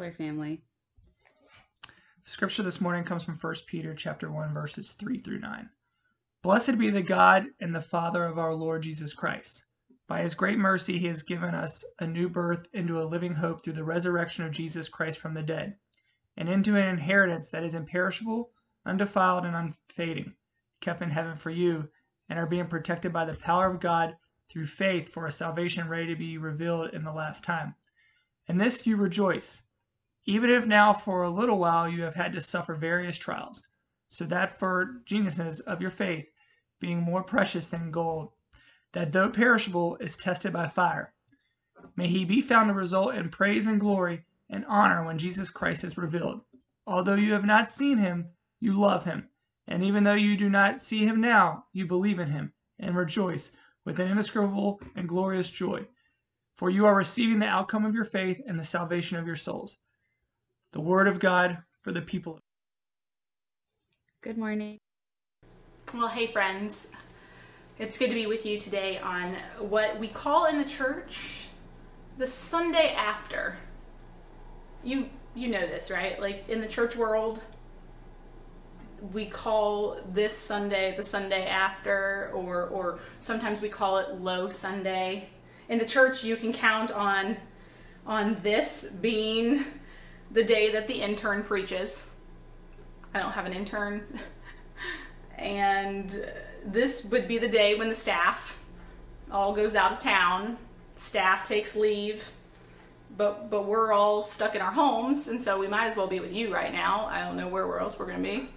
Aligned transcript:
It's 0.00 0.16
the 0.16 0.24
family. 0.24 0.62
Scripture 2.24 2.62
this 2.62 2.80
morning 2.80 3.04
comes 3.04 3.22
from 3.22 3.36
1 3.36 3.54
Peter 3.66 3.94
chapter 3.94 4.32
1 4.32 4.54
verses 4.54 4.92
3 4.92 5.18
through 5.18 5.40
9. 5.40 5.68
Blessed 6.42 6.78
be 6.78 6.88
the 6.88 7.02
God 7.02 7.48
and 7.60 7.74
the 7.74 7.82
Father 7.82 8.24
of 8.24 8.38
our 8.38 8.54
Lord 8.54 8.82
Jesus 8.82 9.12
Christ. 9.12 9.66
By 10.06 10.22
his 10.22 10.34
great 10.34 10.56
mercy 10.56 10.98
he 10.98 11.06
has 11.08 11.22
given 11.22 11.54
us 11.54 11.84
a 11.98 12.06
new 12.06 12.30
birth 12.30 12.66
into 12.72 12.98
a 12.98 13.04
living 13.04 13.34
hope 13.34 13.62
through 13.62 13.74
the 13.74 13.84
resurrection 13.84 14.46
of 14.46 14.52
Jesus 14.52 14.88
Christ 14.88 15.18
from 15.18 15.34
the 15.34 15.42
dead, 15.42 15.76
and 16.34 16.48
into 16.48 16.76
an 16.76 16.88
inheritance 16.88 17.50
that 17.50 17.64
is 17.64 17.74
imperishable, 17.74 18.52
undefiled 18.86 19.44
and 19.44 19.54
unfading, 19.54 20.32
kept 20.80 21.02
in 21.02 21.10
heaven 21.10 21.36
for 21.36 21.50
you, 21.50 21.90
and 22.30 22.38
are 22.38 22.46
being 22.46 22.68
protected 22.68 23.12
by 23.12 23.26
the 23.26 23.36
power 23.36 23.70
of 23.70 23.80
God 23.80 24.16
through 24.48 24.66
faith 24.66 25.10
for 25.10 25.26
a 25.26 25.32
salvation 25.32 25.90
ready 25.90 26.06
to 26.06 26.16
be 26.16 26.38
revealed 26.38 26.94
in 26.94 27.04
the 27.04 27.12
last 27.12 27.44
time. 27.44 27.74
In 28.48 28.56
this 28.56 28.86
you 28.86 28.96
rejoice 28.96 29.64
even 30.26 30.50
if 30.50 30.66
now 30.66 30.92
for 30.92 31.22
a 31.22 31.30
little 31.30 31.58
while 31.58 31.88
you 31.88 32.02
have 32.02 32.14
had 32.14 32.32
to 32.32 32.40
suffer 32.40 32.74
various 32.74 33.16
trials, 33.16 33.66
so 34.08 34.24
that 34.24 34.58
for 34.58 35.00
genuineness 35.06 35.60
of 35.60 35.80
your 35.80 35.90
faith, 35.90 36.26
being 36.78 37.00
more 37.00 37.22
precious 37.22 37.68
than 37.68 37.90
gold, 37.90 38.30
that 38.92 39.12
though 39.12 39.30
perishable 39.30 39.96
is 39.96 40.16
tested 40.16 40.52
by 40.52 40.66
fire, 40.66 41.14
may 41.96 42.06
he 42.06 42.24
be 42.24 42.40
found 42.40 42.68
to 42.68 42.74
result 42.74 43.14
in 43.14 43.30
praise 43.30 43.66
and 43.66 43.80
glory 43.80 44.24
and 44.50 44.66
honor 44.66 45.04
when 45.04 45.16
Jesus 45.16 45.48
Christ 45.48 45.84
is 45.84 45.96
revealed. 45.96 46.42
Although 46.86 47.14
you 47.14 47.32
have 47.32 47.44
not 47.44 47.70
seen 47.70 47.98
him, 47.98 48.30
you 48.60 48.72
love 48.72 49.04
him, 49.04 49.28
and 49.66 49.82
even 49.82 50.04
though 50.04 50.14
you 50.14 50.36
do 50.36 50.50
not 50.50 50.80
see 50.80 51.06
him 51.06 51.20
now, 51.20 51.64
you 51.72 51.86
believe 51.86 52.18
in 52.18 52.30
him 52.30 52.52
and 52.78 52.94
rejoice 52.94 53.56
with 53.86 53.98
an 53.98 54.08
indescribable 54.08 54.80
and 54.94 55.08
glorious 55.08 55.50
joy. 55.50 55.86
For 56.56 56.68
you 56.68 56.84
are 56.84 56.94
receiving 56.94 57.38
the 57.38 57.46
outcome 57.46 57.86
of 57.86 57.94
your 57.94 58.04
faith 58.04 58.42
and 58.46 58.58
the 58.58 58.64
salvation 58.64 59.16
of 59.16 59.26
your 59.26 59.36
souls 59.36 59.78
the 60.72 60.80
word 60.80 61.08
of 61.08 61.18
God 61.18 61.58
for 61.82 61.92
the 61.92 62.00
people. 62.00 62.38
Good 64.22 64.38
morning. 64.38 64.78
Well, 65.92 66.08
hey, 66.08 66.26
friends. 66.26 66.92
It's 67.78 67.98
good 67.98 68.08
to 68.08 68.14
be 68.14 68.26
with 68.26 68.44
you 68.44 68.60
today 68.60 68.98
on 68.98 69.36
what 69.58 69.98
we 69.98 70.06
call 70.06 70.46
in 70.46 70.58
the 70.58 70.64
church 70.64 71.48
the 72.18 72.26
Sunday 72.26 72.92
after. 72.94 73.56
You 74.84 75.08
you 75.34 75.48
know 75.48 75.66
this, 75.66 75.90
right? 75.90 76.20
Like 76.20 76.48
in 76.48 76.60
the 76.60 76.68
church 76.68 76.94
world, 76.94 77.40
we 79.12 79.24
call 79.26 79.98
this 80.12 80.36
Sunday 80.36 80.94
the 80.96 81.04
Sunday 81.04 81.46
after 81.46 82.30
or 82.34 82.66
or 82.66 83.00
sometimes 83.18 83.60
we 83.60 83.70
call 83.70 83.98
it 83.98 84.20
low 84.20 84.48
Sunday. 84.50 85.30
In 85.68 85.78
the 85.78 85.86
church, 85.86 86.22
you 86.22 86.36
can 86.36 86.52
count 86.52 86.92
on 86.92 87.38
on 88.06 88.36
this 88.42 88.90
being 89.00 89.64
the 90.30 90.44
day 90.44 90.70
that 90.72 90.86
the 90.86 90.94
intern 90.94 91.42
preaches. 91.42 92.06
I 93.14 93.18
don't 93.18 93.32
have 93.32 93.46
an 93.46 93.52
intern. 93.52 94.06
and 95.38 96.24
this 96.64 97.04
would 97.04 97.26
be 97.26 97.38
the 97.38 97.48
day 97.48 97.74
when 97.74 97.88
the 97.88 97.94
staff 97.94 98.58
all 99.30 99.54
goes 99.54 99.74
out 99.74 99.92
of 99.92 99.98
town. 99.98 100.58
Staff 100.96 101.46
takes 101.46 101.74
leave. 101.74 102.30
But 103.16 103.50
but 103.50 103.66
we're 103.66 103.92
all 103.92 104.22
stuck 104.22 104.54
in 104.54 104.62
our 104.62 104.70
homes 104.70 105.26
and 105.26 105.42
so 105.42 105.58
we 105.58 105.66
might 105.66 105.86
as 105.86 105.96
well 105.96 106.06
be 106.06 106.20
with 106.20 106.32
you 106.32 106.54
right 106.54 106.72
now. 106.72 107.06
I 107.06 107.24
don't 107.24 107.36
know 107.36 107.48
where 107.48 107.78
else 107.80 107.98
we're 107.98 108.06
going 108.06 108.22
to 108.22 108.22
be. 108.22 108.48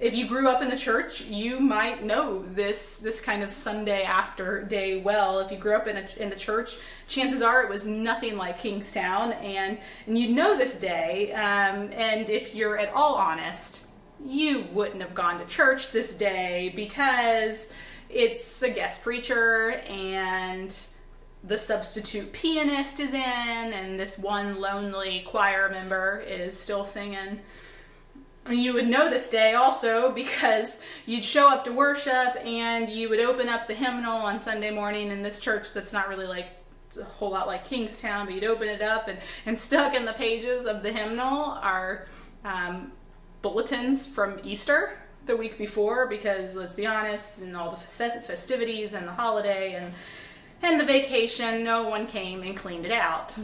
If 0.00 0.12
you 0.14 0.26
grew 0.26 0.48
up 0.48 0.60
in 0.60 0.68
the 0.68 0.76
church, 0.76 1.22
you 1.22 1.60
might 1.60 2.04
know 2.04 2.44
this 2.52 2.98
this 2.98 3.20
kind 3.20 3.42
of 3.42 3.52
Sunday 3.52 4.02
after 4.02 4.62
day 4.62 5.00
well. 5.00 5.38
If 5.38 5.52
you 5.52 5.56
grew 5.56 5.76
up 5.76 5.86
in 5.86 5.96
a, 5.96 6.06
in 6.16 6.30
the 6.30 6.36
church, 6.36 6.76
chances 7.06 7.42
are 7.42 7.62
it 7.62 7.68
was 7.68 7.86
nothing 7.86 8.36
like 8.36 8.58
Kingstown, 8.58 9.32
and 9.34 9.78
and 10.06 10.18
you 10.18 10.34
know 10.34 10.58
this 10.58 10.78
day. 10.78 11.32
Um, 11.32 11.92
and 11.92 12.28
if 12.28 12.54
you're 12.54 12.76
at 12.76 12.92
all 12.92 13.14
honest, 13.14 13.86
you 14.24 14.66
wouldn't 14.72 15.00
have 15.00 15.14
gone 15.14 15.38
to 15.38 15.46
church 15.46 15.92
this 15.92 16.14
day 16.14 16.72
because 16.74 17.72
it's 18.10 18.62
a 18.62 18.70
guest 18.70 19.02
preacher 19.02 19.82
and 19.88 20.76
the 21.46 21.58
substitute 21.58 22.32
pianist 22.32 22.98
is 22.98 23.12
in, 23.12 23.20
and 23.72 24.00
this 24.00 24.18
one 24.18 24.60
lonely 24.60 25.24
choir 25.26 25.68
member 25.68 26.24
is 26.26 26.58
still 26.58 26.84
singing. 26.84 27.40
And 28.46 28.62
you 28.62 28.74
would 28.74 28.88
know 28.88 29.08
this 29.08 29.30
day 29.30 29.54
also 29.54 30.10
because 30.12 30.80
you'd 31.06 31.24
show 31.24 31.48
up 31.48 31.64
to 31.64 31.72
worship 31.72 32.36
and 32.44 32.90
you 32.90 33.08
would 33.08 33.20
open 33.20 33.48
up 33.48 33.66
the 33.66 33.74
hymnal 33.74 34.18
on 34.18 34.40
Sunday 34.40 34.70
morning 34.70 35.10
in 35.10 35.22
this 35.22 35.38
church 35.38 35.72
that's 35.72 35.92
not 35.92 36.08
really 36.08 36.26
like 36.26 36.48
a 36.98 37.04
whole 37.04 37.30
lot 37.30 37.46
like 37.46 37.64
Kingstown, 37.64 38.26
but 38.26 38.34
you'd 38.34 38.44
open 38.44 38.68
it 38.68 38.82
up 38.82 39.08
and, 39.08 39.18
and 39.46 39.58
stuck 39.58 39.94
in 39.94 40.04
the 40.04 40.12
pages 40.12 40.66
of 40.66 40.82
the 40.82 40.92
hymnal 40.92 41.58
are 41.62 42.06
um, 42.44 42.92
bulletins 43.42 44.06
from 44.06 44.38
Easter 44.44 44.98
the 45.26 45.36
week 45.36 45.56
before 45.56 46.06
because 46.06 46.54
let's 46.54 46.74
be 46.74 46.86
honest, 46.86 47.40
and 47.40 47.56
all 47.56 47.70
the 47.70 47.78
festivities 47.78 48.92
and 48.92 49.08
the 49.08 49.12
holiday 49.12 49.74
and 49.74 49.92
and 50.62 50.80
the 50.80 50.84
vacation, 50.84 51.62
no 51.62 51.88
one 51.88 52.06
came 52.06 52.42
and 52.42 52.56
cleaned 52.56 52.86
it 52.86 52.92
out. 52.92 53.34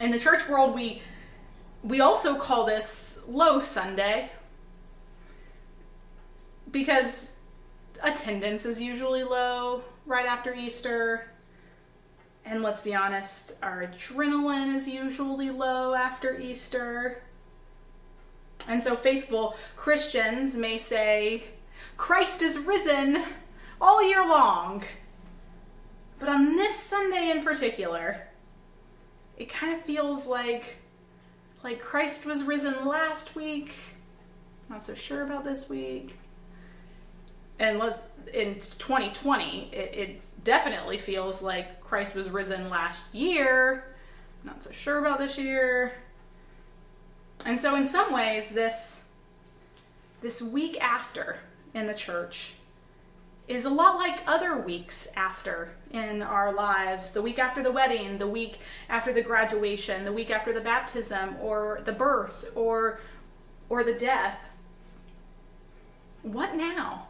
In 0.00 0.10
the 0.10 0.18
church 0.18 0.48
world, 0.48 0.74
we 0.74 1.02
we 1.82 2.00
also 2.00 2.36
call 2.36 2.66
this 2.66 3.09
low 3.28 3.60
Sunday 3.60 4.30
because 6.70 7.32
attendance 8.02 8.64
is 8.64 8.80
usually 8.80 9.24
low 9.24 9.82
right 10.06 10.26
after 10.26 10.54
Easter. 10.54 11.30
And 12.44 12.62
let's 12.62 12.82
be 12.82 12.94
honest, 12.94 13.58
our 13.62 13.86
adrenaline 13.86 14.74
is 14.74 14.88
usually 14.88 15.50
low 15.50 15.94
after 15.94 16.38
Easter. 16.38 17.22
And 18.68 18.82
so 18.82 18.96
faithful 18.96 19.56
Christians 19.76 20.56
may 20.56 20.78
say, 20.78 21.44
Christ 21.96 22.42
is 22.42 22.58
risen 22.58 23.24
all 23.80 24.06
year 24.06 24.26
long. 24.26 24.84
But 26.18 26.28
on 26.28 26.56
this 26.56 26.76
Sunday 26.78 27.30
in 27.30 27.42
particular, 27.42 28.28
it 29.38 29.48
kind 29.48 29.74
of 29.74 29.82
feels 29.82 30.26
like 30.26 30.79
like 31.62 31.80
Christ 31.80 32.24
was 32.24 32.42
risen 32.42 32.86
last 32.86 33.34
week. 33.34 33.74
Not 34.68 34.84
so 34.84 34.94
sure 34.94 35.22
about 35.22 35.44
this 35.44 35.68
week. 35.68 36.16
And 37.58 37.78
let's 37.78 38.00
in 38.32 38.54
2020, 38.54 39.70
it, 39.72 39.94
it 39.94 40.44
definitely 40.44 40.98
feels 40.98 41.42
like 41.42 41.80
Christ 41.80 42.14
was 42.14 42.30
risen 42.30 42.70
last 42.70 43.02
year. 43.12 43.96
Not 44.44 44.64
so 44.64 44.70
sure 44.70 44.98
about 44.98 45.18
this 45.18 45.36
year. 45.36 45.92
And 47.44 47.60
so 47.60 47.74
in 47.76 47.86
some 47.86 48.12
ways 48.12 48.50
this 48.50 49.04
this 50.20 50.42
week 50.42 50.78
after 50.80 51.38
in 51.74 51.86
the 51.86 51.94
church 51.94 52.54
is 53.48 53.64
a 53.64 53.70
lot 53.70 53.96
like 53.96 54.22
other 54.26 54.56
weeks 54.56 55.08
after 55.16 55.74
in 55.90 56.22
our 56.22 56.52
lives 56.52 57.12
the 57.12 57.22
week 57.22 57.38
after 57.38 57.62
the 57.62 57.72
wedding, 57.72 58.18
the 58.18 58.26
week 58.26 58.58
after 58.88 59.12
the 59.12 59.22
graduation, 59.22 60.04
the 60.04 60.12
week 60.12 60.30
after 60.30 60.52
the 60.52 60.60
baptism, 60.60 61.36
or 61.40 61.80
the 61.84 61.92
birth, 61.92 62.50
or, 62.54 63.00
or 63.68 63.82
the 63.82 63.94
death. 63.94 64.48
What 66.22 66.54
now? 66.54 67.08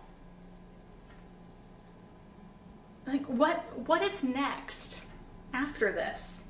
Like, 3.07 3.27
what, 3.27 3.79
what 3.87 4.03
is 4.03 4.23
next 4.23 5.03
after 5.53 5.93
this? 5.93 6.45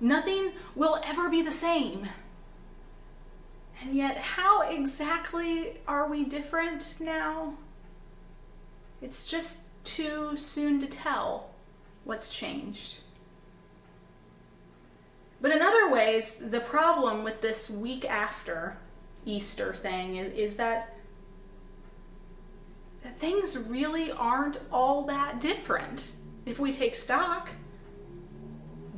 Nothing 0.00 0.52
will 0.74 1.00
ever 1.04 1.30
be 1.30 1.42
the 1.42 1.52
same. 1.52 2.08
And 3.80 3.94
yet, 3.94 4.16
how 4.18 4.62
exactly 4.62 5.80
are 5.86 6.08
we 6.08 6.24
different 6.24 6.98
now? 7.00 7.54
It's 9.00 9.26
just 9.26 9.65
too 9.86 10.36
soon 10.36 10.80
to 10.80 10.86
tell 10.86 11.50
what's 12.04 12.34
changed. 12.34 13.00
But 15.40 15.52
in 15.52 15.62
other 15.62 15.90
ways, 15.90 16.36
the 16.36 16.60
problem 16.60 17.22
with 17.24 17.40
this 17.40 17.70
week 17.70 18.04
after 18.04 18.78
Easter 19.24 19.74
thing 19.74 20.16
is, 20.16 20.32
is 20.34 20.56
that, 20.56 20.96
that 23.02 23.18
things 23.18 23.56
really 23.56 24.10
aren't 24.10 24.58
all 24.72 25.04
that 25.04 25.40
different 25.40 26.12
if 26.44 26.58
we 26.58 26.72
take 26.72 26.94
stock. 26.94 27.50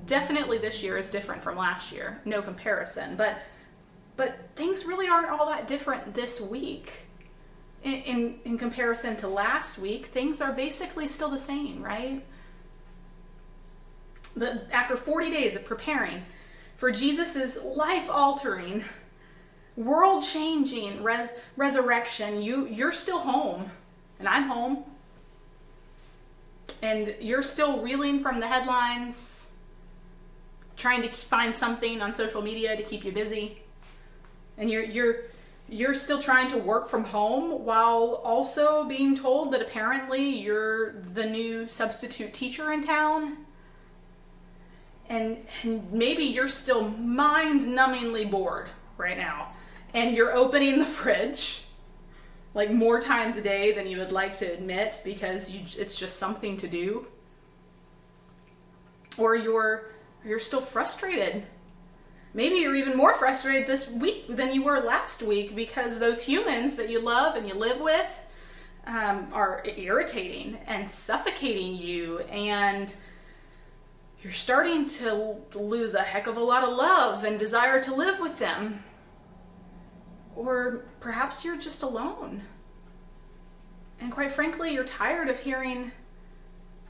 Definitely 0.07 0.59
this 0.59 0.83
year 0.83 0.97
is 0.97 1.11
different 1.11 1.43
from 1.43 1.57
last 1.57 1.93
year, 1.93 2.21
no 2.25 2.41
comparison, 2.41 3.17
but 3.17 3.39
but 4.17 4.49
things 4.57 4.85
really 4.85 5.07
aren't 5.07 5.31
all 5.31 5.47
that 5.47 5.69
different 5.69 6.13
this 6.13 6.41
week 6.41 6.93
in, 7.83 7.93
in, 7.93 8.39
in 8.45 8.59
comparison 8.59 9.17
to 9.17 9.29
last 9.29 9.79
week, 9.79 10.07
things 10.07 10.41
are 10.41 10.53
basically 10.53 11.07
still 11.07 11.31
the 11.31 11.39
same, 11.39 11.83
right? 11.83 12.25
The, 14.37 14.63
after 14.73 14.97
40 14.97 15.31
days 15.31 15.57
of 15.57 15.65
preparing 15.65 16.23
for 16.77 16.91
Jesus' 16.91 17.59
life 17.63 18.09
altering, 18.11 18.85
world 19.77 20.25
changing 20.25 21.03
res, 21.03 21.33
resurrection, 21.57 22.43
you, 22.43 22.67
you're 22.67 22.93
still 22.93 23.19
home, 23.19 23.71
and 24.19 24.29
I'm 24.29 24.45
home. 24.45 24.85
And 26.83 27.15
you're 27.21 27.43
still 27.43 27.81
reeling 27.81 28.23
from 28.23 28.41
the 28.41 28.47
headlines, 28.47 29.51
trying 30.77 31.03
to 31.03 31.09
find 31.09 31.57
something 31.57 32.01
on 32.01 32.15
social 32.15 32.43
media 32.43 32.77
to 32.77 32.83
keep 32.83 33.05
you 33.05 33.11
busy. 33.11 33.63
And 34.57 34.71
you're, 34.71 34.85
you're, 34.85 35.17
you're 35.69 35.95
still 35.95 36.21
trying 36.21 36.49
to 36.49 36.57
work 36.57 36.89
from 36.89 37.05
home 37.05 37.65
while 37.65 38.21
also 38.25 38.85
being 38.85 39.15
told 39.15 39.53
that 39.53 39.61
apparently 39.61 40.29
you're 40.29 40.93
the 40.93 41.27
new 41.27 41.69
substitute 41.69 42.33
teacher 42.33 42.73
in 42.73 42.83
town. 42.83 43.37
And, 45.09 45.39
and 45.63 45.93
maybe 45.93 46.25
you're 46.25 46.49
still 46.49 46.89
mind 46.89 47.63
numbingly 47.63 48.31
bored 48.31 48.69
right 48.97 49.17
now. 49.17 49.53
And 49.93 50.17
you're 50.17 50.35
opening 50.35 50.79
the 50.79 50.85
fridge 50.87 51.65
like 52.55 52.71
more 52.71 53.01
times 53.01 53.37
a 53.37 53.43
day 53.43 53.73
than 53.73 53.87
you 53.87 53.99
would 53.99 54.13
like 54.13 54.39
to 54.39 54.47
admit 54.47 55.01
because 55.05 55.51
you, 55.51 55.61
it's 55.77 55.95
just 55.95 56.17
something 56.17 56.57
to 56.59 56.69
do. 56.69 57.07
Or 59.19 59.37
you're, 59.37 59.91
you're 60.25 60.39
still 60.39 60.61
frustrated 60.61 61.47
maybe 62.35 62.57
you're 62.57 62.77
even 62.77 62.97
more 62.97 63.15
frustrated 63.15 63.67
this 63.67 63.91
week 63.91 64.27
than 64.29 64.53
you 64.53 64.63
were 64.63 64.81
last 64.81 65.23
week 65.23 65.55
because 65.55 65.99
those 65.99 66.25
humans 66.25 66.77
that 66.77 66.91
you 66.91 67.01
love 67.01 67.37
and 67.37 67.49
you 67.49 67.55
live 67.55 67.81
with 67.81 68.21
um, 68.87 69.29
are 69.33 69.63
irritating 69.65 70.59
and 70.67 70.91
suffocating 70.91 71.75
you 71.75 72.21
and 72.31 72.95
you're 74.23 74.33
starting 74.33 74.87
to 74.87 75.37
lose 75.55 75.95
a 75.95 76.03
heck 76.03 76.27
of 76.27 76.37
a 76.37 76.43
lot 76.43 76.65
of 76.65 76.77
love 76.77 77.23
and 77.23 77.39
desire 77.39 77.81
to 77.83 77.95
live 77.95 78.19
with 78.19 78.39
them. 78.39 78.83
Or 80.35 80.87
perhaps 81.01 81.45
you're 81.45 81.59
just 81.59 81.83
alone. 81.83 82.43
And 84.01 84.11
quite 84.11 84.33
frankly 84.33 84.73
you're 84.73 84.85
tired 84.85 85.29
of 85.29 85.41
hearing 85.41 85.93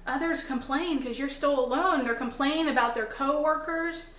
others 0.06 0.44
complain 0.44 0.98
because 0.98 1.18
you're 1.18 1.28
still 1.28 1.62
alone. 1.62 2.04
They're 2.04 2.14
complaining 2.14 2.68
about 2.68 2.94
their 2.94 3.06
coworkers 3.06 4.18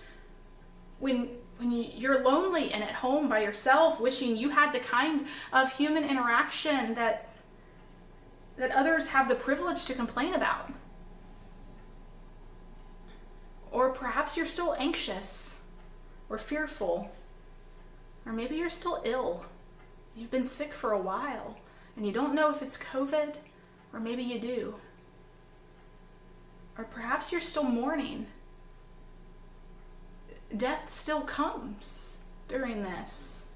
when 1.00 1.28
when 1.58 1.72
you're 1.72 2.22
lonely 2.22 2.72
and 2.72 2.82
at 2.82 2.92
home 2.92 3.28
by 3.28 3.42
yourself 3.42 4.00
wishing 4.00 4.34
you 4.34 4.48
had 4.48 4.72
the 4.72 4.78
kind 4.78 5.26
of 5.52 5.70
human 5.76 6.04
interaction 6.04 6.94
that 6.94 7.28
that 8.56 8.70
others 8.72 9.08
have 9.08 9.28
the 9.28 9.34
privilege 9.34 9.84
to 9.86 9.94
complain 9.94 10.34
about. 10.34 10.72
Or 13.70 13.90
perhaps 13.92 14.36
you're 14.36 14.46
still 14.46 14.74
anxious 14.78 15.62
or 16.28 16.38
fearful 16.38 17.10
or 18.26 18.32
maybe 18.32 18.56
you're 18.56 18.68
still 18.68 19.02
ill. 19.04 19.44
You've 20.14 20.30
been 20.30 20.46
sick 20.46 20.72
for 20.72 20.92
a 20.92 20.98
while 20.98 21.58
and 21.96 22.06
you 22.06 22.12
don't 22.12 22.34
know 22.34 22.50
if 22.50 22.62
it's 22.62 22.76
covid 22.76 23.36
or 23.92 24.00
maybe 24.00 24.22
you 24.22 24.38
do. 24.38 24.76
Or 26.76 26.84
perhaps 26.84 27.32
you're 27.32 27.40
still 27.40 27.64
mourning 27.64 28.26
death 30.56 30.90
still 30.90 31.22
comes 31.22 32.18
during 32.48 32.82
this. 32.82 33.48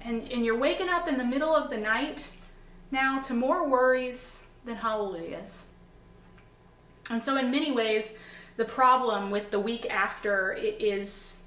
And, 0.00 0.30
and 0.30 0.44
you're 0.44 0.58
waking 0.58 0.88
up 0.88 1.08
in 1.08 1.18
the 1.18 1.24
middle 1.24 1.54
of 1.54 1.70
the 1.70 1.76
night 1.76 2.28
now 2.90 3.20
to 3.22 3.34
more 3.34 3.68
worries 3.68 4.46
than 4.64 4.76
hallelujahs. 4.76 5.66
And 7.10 7.22
so, 7.22 7.36
in 7.36 7.50
many 7.50 7.72
ways, 7.72 8.14
the 8.56 8.64
problem 8.64 9.30
with 9.30 9.50
the 9.50 9.60
week 9.60 9.88
after 9.90 10.52
is, 10.52 11.42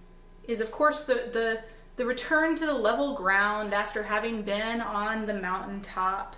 is 0.48 0.60
of 0.60 0.72
course, 0.72 1.04
the, 1.06 1.16
the, 1.16 1.62
the 1.96 2.06
return 2.06 2.56
to 2.56 2.66
the 2.66 2.74
level 2.74 3.14
ground 3.14 3.74
after 3.74 4.04
having 4.04 4.42
been 4.44 4.82
on 4.82 5.26
the 5.26 5.34
mountaintop. 5.34 6.36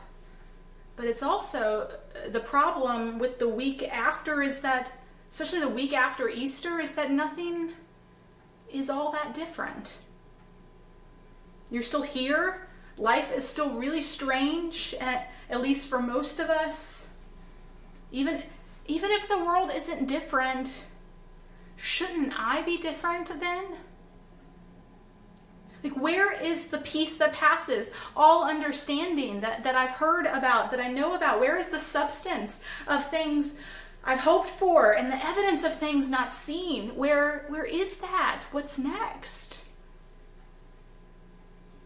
But 0.96 1.06
it's 1.06 1.24
also 1.24 1.90
uh, 2.16 2.30
the 2.30 2.40
problem 2.40 3.20
with 3.20 3.40
the 3.40 3.50
week 3.50 3.84
after 3.84 4.42
is 4.42 4.62
that 4.62 4.92
especially 5.32 5.62
the 5.62 5.70
week 5.70 5.94
after 5.94 6.28
Easter, 6.30 6.80
is 6.80 6.94
that 6.96 7.10
nothing 7.10 7.72
is 8.72 8.90
all 8.90 9.12
that 9.12 9.34
different. 9.34 9.98
You're 11.72 11.84
still 11.84 12.02
here. 12.02 12.68
Life 12.98 13.34
is 13.34 13.48
still 13.48 13.72
really 13.72 14.02
strange, 14.02 14.94
at, 15.00 15.32
at 15.50 15.62
least 15.62 15.90
for 15.90 16.02
most 16.02 16.40
of 16.40 16.50
us. 16.50 17.08
Even, 18.12 18.44
even 18.86 19.10
if 19.12 19.30
the 19.30 19.38
world 19.38 19.72
isn't 19.74 20.06
different, 20.06 20.86
shouldn't 21.78 22.34
I 22.38 22.62
be 22.62 22.78
different 22.78 23.40
then? 23.40 23.64
Like, 25.84 25.96
where 25.96 26.32
is 26.32 26.68
the 26.68 26.78
peace 26.78 27.16
that 27.18 27.34
passes 27.34 27.92
all 28.16 28.48
understanding 28.48 29.42
that, 29.42 29.64
that 29.64 29.76
I've 29.76 29.92
heard 29.92 30.28
about, 30.28 30.70
that 30.72 30.80
I 30.80 30.90
know 30.90 31.16
about? 31.16 31.40
Where 31.40 31.58
is 31.58 31.70
the 31.70 31.80
substance 31.80 32.62
of 32.86 33.10
things 33.10 33.56
I've 34.04 34.20
hoped 34.20 34.50
for 34.50 34.92
and 34.92 35.12
the 35.12 35.26
evidence 35.26 35.64
of 35.64 35.78
things 35.78 36.10
not 36.10 36.34
seen. 36.34 36.96
Where 36.96 37.46
where 37.50 37.66
is 37.66 37.98
that? 37.98 38.46
What's 38.52 38.80
next? 38.80 39.62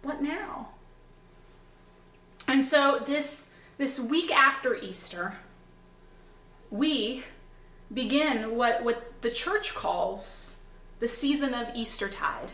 what 0.05 0.21
now? 0.21 0.69
And 2.47 2.63
so 2.63 3.03
this 3.05 3.51
this 3.77 3.99
week 3.99 4.31
after 4.31 4.75
Easter, 4.75 5.35
we 6.69 7.23
begin 7.93 8.55
what, 8.55 8.83
what 8.83 9.21
the 9.21 9.29
church 9.29 9.75
calls 9.75 10.63
the 10.99 11.07
season 11.07 11.53
of 11.53 11.75
Eastertide, 11.75 12.51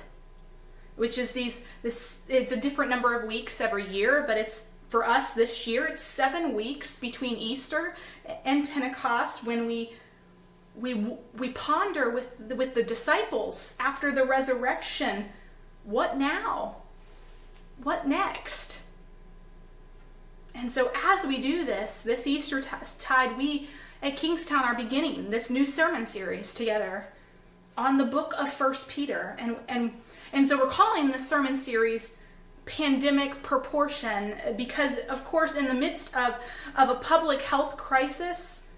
which 0.96 1.18
is 1.18 1.34
these 1.34 1.66
this 1.84 2.24
it's 2.28 2.52
a 2.52 2.58
different 2.58 2.90
number 2.90 3.14
of 3.14 3.28
weeks 3.28 3.62
every 3.62 3.88
year, 3.88 4.24
but 4.26 4.38
it's 4.38 4.66
for 4.92 5.08
us 5.08 5.32
this 5.34 5.66
year 5.66 5.86
it's 5.86 6.04
seven 6.04 6.54
weeks 6.54 7.00
between 7.00 7.38
Easter 7.38 7.96
and 8.44 8.70
Pentecost 8.70 9.46
when 9.46 9.66
we 9.66 9.94
we 10.76 11.16
we 11.38 11.50
ponder 11.50 12.10
with 12.10 12.50
the, 12.50 12.56
with 12.56 12.76
the 12.76 12.84
disciples 12.84 13.76
after 13.80 14.12
the 14.12 14.26
resurrection 14.26 15.26
what 15.84 16.18
now? 16.18 16.76
What 17.82 18.06
next? 18.06 18.82
And 20.54 20.72
so 20.72 20.92
as 20.94 21.26
we 21.26 21.42
do 21.42 21.64
this 21.66 22.02
this 22.02 22.28
easter 22.28 22.62
tide 23.00 23.38
we 23.38 23.70
at 24.04 24.18
kingstown 24.18 24.66
are 24.66 24.76
beginning 24.76 25.30
this 25.30 25.50
new 25.50 25.66
sermon 25.66 26.06
series 26.06 26.54
together 26.54 27.08
on 27.78 27.98
the 27.98 28.06
book 28.06 28.34
of 28.38 28.52
first 28.52 28.90
peter. 28.90 29.38
And 29.40 29.56
and 29.70 29.94
and 30.34 30.46
so 30.46 30.58
we're 30.58 30.70
calling 30.70 31.12
this 31.12 31.28
sermon 31.28 31.56
series 31.56 32.18
pandemic 32.78 33.44
proportion 33.44 34.36
because 34.56 34.98
of 35.10 35.26
course 35.26 35.56
in 35.56 35.68
the 35.68 35.74
midst 35.74 36.16
of 36.16 36.36
of 36.78 36.90
a 36.90 36.96
public 36.96 37.42
health 37.42 37.76
crisis 37.76 38.70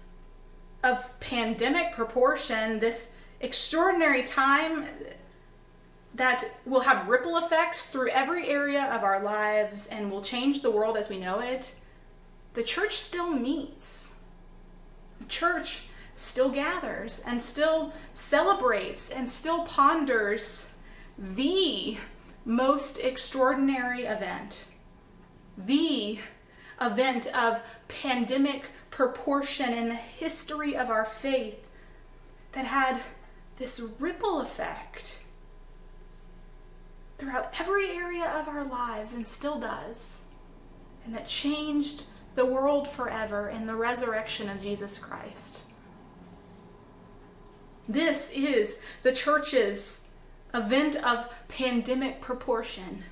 of 0.82 1.18
pandemic 1.18 1.92
proportion, 1.92 2.78
this 2.78 3.12
extraordinary 3.40 4.22
time 4.22 4.84
that 6.14 6.44
will 6.66 6.80
have 6.80 7.08
ripple 7.08 7.38
effects 7.38 7.88
through 7.88 8.10
every 8.10 8.48
area 8.48 8.84
of 8.84 9.02
our 9.02 9.22
lives 9.22 9.88
and 9.88 10.10
will 10.10 10.22
change 10.22 10.60
the 10.60 10.70
world 10.70 10.96
as 10.96 11.08
we 11.08 11.18
know 11.18 11.40
it, 11.40 11.74
the 12.52 12.62
church 12.62 12.96
still 12.96 13.32
meets. 13.32 14.22
The 15.18 15.26
church 15.26 15.88
still 16.14 16.50
gathers 16.50 17.22
and 17.26 17.40
still 17.40 17.92
celebrates 18.12 19.10
and 19.10 19.28
still 19.28 19.64
ponders 19.64 20.74
the 21.18 21.98
most 22.44 22.98
extraordinary 22.98 24.04
event, 24.04 24.64
the 25.56 26.18
event 26.80 27.26
of 27.34 27.60
pandemic 27.88 28.70
proportion 28.90 29.72
in 29.72 29.88
the 29.88 29.94
history 29.94 30.76
of 30.76 30.90
our 30.90 31.04
faith 31.04 31.66
that 32.52 32.66
had 32.66 33.00
this 33.56 33.80
ripple 33.98 34.40
effect 34.40 35.18
throughout 37.18 37.54
every 37.58 37.90
area 37.90 38.24
of 38.24 38.48
our 38.48 38.64
lives 38.64 39.14
and 39.14 39.26
still 39.26 39.58
does, 39.58 40.24
and 41.04 41.14
that 41.14 41.26
changed 41.26 42.06
the 42.34 42.44
world 42.44 42.88
forever 42.88 43.48
in 43.48 43.66
the 43.66 43.76
resurrection 43.76 44.48
of 44.48 44.60
Jesus 44.60 44.98
Christ. 44.98 45.62
This 47.88 48.30
is 48.32 48.80
the 49.02 49.12
church's 49.12 50.03
event 50.54 50.96
of 50.96 51.28
pandemic 51.48 52.20
proportion 52.20 53.04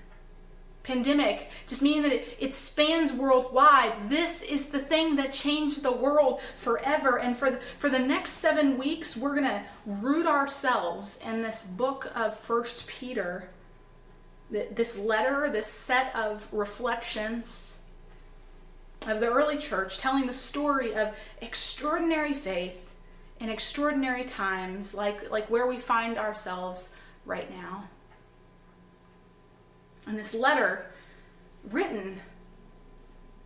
pandemic, 0.83 1.49
just 1.67 1.83
meaning 1.83 2.03
that 2.03 2.13
it, 2.13 2.37
it 2.41 2.55
spans 2.55 3.13
worldwide. 3.13 4.11
This 4.11 4.43
is 4.43 4.71
the 4.71 4.79
thing 4.79 5.17
that 5.17 5.33
changed 5.33 5.83
the 5.83 5.93
world 5.93 6.41
forever. 6.59 7.19
And 7.19 7.37
for 7.37 7.51
the, 7.51 7.61
for 7.79 7.89
the 7.89 7.99
next 7.99 8.33
seven 8.33 8.77
weeks, 8.79 9.17
we're 9.17 9.35
going 9.35 9.45
to 9.45 9.63
root 9.87 10.27
ourselves 10.27 11.21
in 11.25 11.43
this 11.43 11.65
book 11.65 12.11
of 12.15 12.39
First 12.39 12.89
Peter, 12.89 13.49
this 14.51 14.99
letter, 14.99 15.49
this 15.51 15.69
set 15.69 16.15
of 16.15 16.49
reflections 16.53 17.83
of 19.07 19.21
the 19.21 19.29
early 19.29 19.59
church, 19.59 19.99
telling 19.99 20.27
the 20.27 20.35
story 20.35 20.95
of 20.95 21.15
extraordinary 21.41 22.35
faith 22.35 22.95
in 23.41 23.49
extraordinary 23.49 24.25
times, 24.25 24.95
like, 24.95 25.31
like 25.31 25.51
where 25.51 25.67
we 25.67 25.79
find 25.79 26.17
ourselves 26.17 26.95
right 27.25 27.51
now. 27.51 27.89
And 30.07 30.19
this 30.19 30.35
letter, 30.35 30.87
written, 31.71 32.21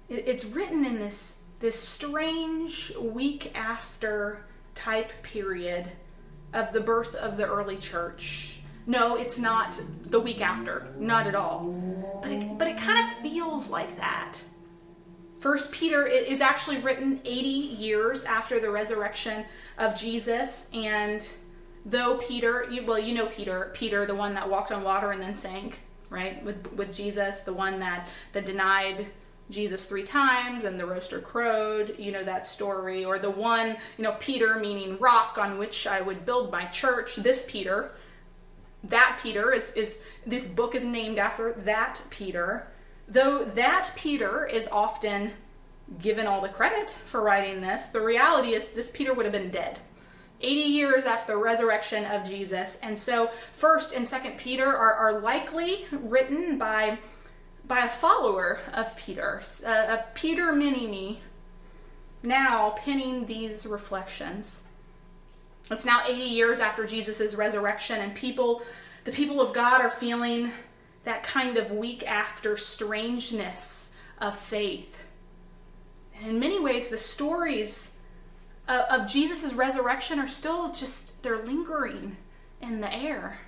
it's 0.08 0.44
written 0.44 0.84
in 0.84 0.98
this 0.98 1.38
this 1.58 1.80
strange 1.80 2.94
week 2.96 3.50
after 3.54 4.44
type 4.74 5.10
period 5.22 5.90
of 6.52 6.72
the 6.72 6.80
birth 6.80 7.14
of 7.14 7.36
the 7.36 7.46
early 7.46 7.78
church. 7.78 8.60
No, 8.86 9.16
it's 9.16 9.38
not 9.38 9.80
the 10.02 10.20
week 10.20 10.40
after, 10.40 10.86
not 10.98 11.26
at 11.26 11.34
all. 11.34 11.64
But 12.22 12.30
it, 12.30 12.58
but 12.58 12.68
it 12.68 12.78
kind 12.78 12.98
of 12.98 13.22
feels 13.22 13.68
like 13.68 13.96
that. 13.96 14.38
First 15.38 15.72
Peter 15.72 16.06
is 16.06 16.40
actually 16.40 16.78
written 16.78 17.20
80 17.24 17.48
years 17.48 18.24
after 18.24 18.60
the 18.60 18.70
resurrection 18.70 19.44
of 19.76 19.98
Jesus 19.98 20.70
and 20.72 21.26
though 21.86 22.18
Peter, 22.18 22.66
well 22.84 22.98
you 22.98 23.14
know 23.14 23.26
Peter, 23.26 23.70
Peter 23.72 24.04
the 24.04 24.14
one 24.14 24.34
that 24.34 24.50
walked 24.50 24.72
on 24.72 24.82
water 24.82 25.12
and 25.12 25.22
then 25.22 25.34
sank, 25.34 25.80
right? 26.10 26.44
With 26.44 26.72
with 26.72 26.94
Jesus, 26.94 27.40
the 27.40 27.54
one 27.54 27.78
that 27.80 28.08
that 28.32 28.44
denied 28.44 29.06
Jesus 29.48 29.86
three 29.86 30.02
times 30.02 30.64
and 30.64 30.78
the 30.78 30.86
rooster 30.86 31.20
crowed, 31.20 31.96
you 31.98 32.10
know 32.10 32.24
that 32.24 32.44
story, 32.44 33.04
or 33.04 33.18
the 33.18 33.30
one, 33.30 33.76
you 33.96 34.04
know, 34.04 34.16
Peter 34.18 34.56
meaning 34.56 34.98
rock 34.98 35.38
on 35.38 35.56
which 35.56 35.86
I 35.86 36.00
would 36.00 36.26
build 36.26 36.50
my 36.50 36.64
church. 36.66 37.16
This 37.16 37.46
Peter, 37.48 37.92
that 38.82 39.20
Peter 39.22 39.52
is 39.52 39.72
is 39.74 40.04
this 40.26 40.48
book 40.48 40.74
is 40.74 40.84
named 40.84 41.18
after 41.18 41.52
that 41.52 42.02
Peter. 42.10 42.66
Though 43.08 43.44
that 43.44 43.92
Peter 43.94 44.44
is 44.44 44.66
often 44.66 45.32
given 46.00 46.26
all 46.26 46.40
the 46.40 46.48
credit 46.48 46.90
for 46.90 47.22
writing 47.22 47.60
this, 47.60 47.86
the 47.86 48.00
reality 48.00 48.54
is 48.54 48.70
this 48.70 48.90
Peter 48.90 49.14
would 49.14 49.24
have 49.24 49.32
been 49.32 49.50
dead 49.50 49.78
80 50.40 50.60
years 50.60 51.04
after 51.04 51.32
the 51.32 51.38
resurrection 51.38 52.04
of 52.04 52.26
Jesus. 52.26 52.78
And 52.82 52.98
so, 52.98 53.30
first 53.54 53.94
and 53.94 54.06
second 54.06 54.36
Peter 54.36 54.66
are, 54.66 54.92
are 54.92 55.20
likely 55.20 55.86
written 55.90 56.58
by, 56.58 56.98
by 57.66 57.80
a 57.80 57.88
follower 57.88 58.60
of 58.72 58.96
Peter, 58.96 59.42
a, 59.64 59.68
a 59.68 60.04
Peter 60.14 60.52
mini 60.52 60.86
me, 60.86 61.20
now 62.22 62.74
penning 62.78 63.26
these 63.26 63.66
reflections. 63.66 64.68
It's 65.70 65.84
now 65.84 66.02
80 66.06 66.22
years 66.22 66.60
after 66.60 66.86
Jesus' 66.86 67.34
resurrection, 67.34 68.00
and 68.00 68.14
people, 68.14 68.62
the 69.04 69.12
people 69.12 69.40
of 69.40 69.52
God, 69.52 69.80
are 69.80 69.90
feeling 69.90 70.52
that 71.04 71.22
kind 71.22 71.56
of 71.56 71.70
week 71.70 72.06
after 72.06 72.56
strangeness 72.56 73.94
of 74.18 74.36
faith. 74.36 75.02
And 76.18 76.30
in 76.30 76.38
many 76.38 76.60
ways, 76.60 76.88
the 76.88 76.96
stories 76.96 77.95
uh, 78.68 78.84
of 78.90 79.08
Jesus' 79.08 79.52
resurrection 79.52 80.18
are 80.18 80.28
still 80.28 80.72
just, 80.72 81.22
they're 81.22 81.44
lingering 81.44 82.16
in 82.60 82.80
the 82.80 82.92
air. 82.92 83.38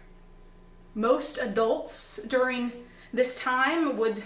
Most 0.95 1.39
adults 1.39 2.21
during 2.27 2.73
this 3.13 3.35
time 3.39 3.97
would, 3.97 4.23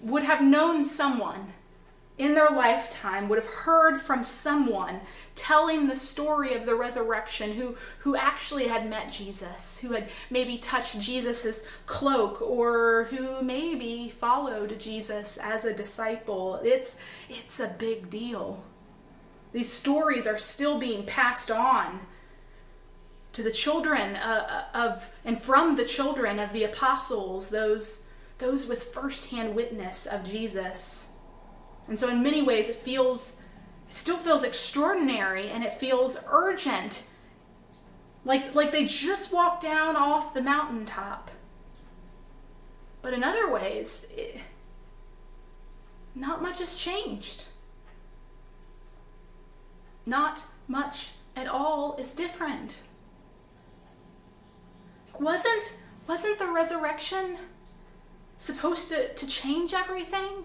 would 0.00 0.24
have 0.24 0.42
known 0.42 0.84
someone 0.84 1.52
in 2.18 2.34
their 2.34 2.50
lifetime, 2.50 3.28
would 3.28 3.38
have 3.38 3.48
heard 3.48 4.00
from 4.00 4.24
someone 4.24 5.00
telling 5.36 5.86
the 5.86 5.94
story 5.94 6.54
of 6.54 6.66
the 6.66 6.74
resurrection 6.74 7.52
who, 7.52 7.76
who 8.00 8.16
actually 8.16 8.66
had 8.66 8.90
met 8.90 9.12
Jesus, 9.12 9.78
who 9.78 9.92
had 9.92 10.08
maybe 10.28 10.58
touched 10.58 10.98
Jesus' 10.98 11.64
cloak, 11.86 12.42
or 12.42 13.04
who 13.04 13.40
maybe 13.40 14.08
followed 14.08 14.80
Jesus 14.80 15.38
as 15.38 15.64
a 15.64 15.72
disciple. 15.72 16.56
It's, 16.64 16.98
it's 17.28 17.60
a 17.60 17.74
big 17.78 18.10
deal. 18.10 18.64
These 19.58 19.72
stories 19.72 20.28
are 20.28 20.38
still 20.38 20.78
being 20.78 21.04
passed 21.04 21.50
on 21.50 22.06
to 23.32 23.42
the 23.42 23.50
children 23.50 24.14
uh, 24.14 24.66
uh, 24.72 24.78
of 24.78 25.10
and 25.24 25.36
from 25.36 25.74
the 25.74 25.84
children 25.84 26.38
of 26.38 26.52
the 26.52 26.62
apostles, 26.62 27.48
those 27.48 28.06
those 28.38 28.68
with 28.68 28.84
firsthand 28.84 29.56
witness 29.56 30.06
of 30.06 30.22
Jesus. 30.22 31.08
And 31.88 31.98
so 31.98 32.08
in 32.08 32.22
many 32.22 32.40
ways 32.40 32.68
it 32.68 32.76
feels 32.76 33.40
it 33.88 33.94
still 33.94 34.16
feels 34.16 34.44
extraordinary 34.44 35.48
and 35.48 35.64
it 35.64 35.72
feels 35.72 36.18
urgent. 36.28 37.02
Like 38.24 38.54
like 38.54 38.70
they 38.70 38.86
just 38.86 39.32
walked 39.32 39.64
down 39.64 39.96
off 39.96 40.34
the 40.34 40.40
mountaintop. 40.40 41.32
But 43.02 43.12
in 43.12 43.24
other 43.24 43.50
ways, 43.50 44.06
it, 44.16 44.38
not 46.14 46.42
much 46.42 46.60
has 46.60 46.76
changed 46.76 47.47
not 50.08 50.40
much 50.66 51.10
at 51.36 51.46
all 51.46 51.96
is 51.96 52.12
different. 52.14 52.80
Wasn't 55.20 55.74
wasn't 56.06 56.38
the 56.38 56.46
resurrection 56.50 57.36
supposed 58.38 58.88
to, 58.88 59.12
to 59.12 59.26
change 59.26 59.74
everything? 59.74 60.44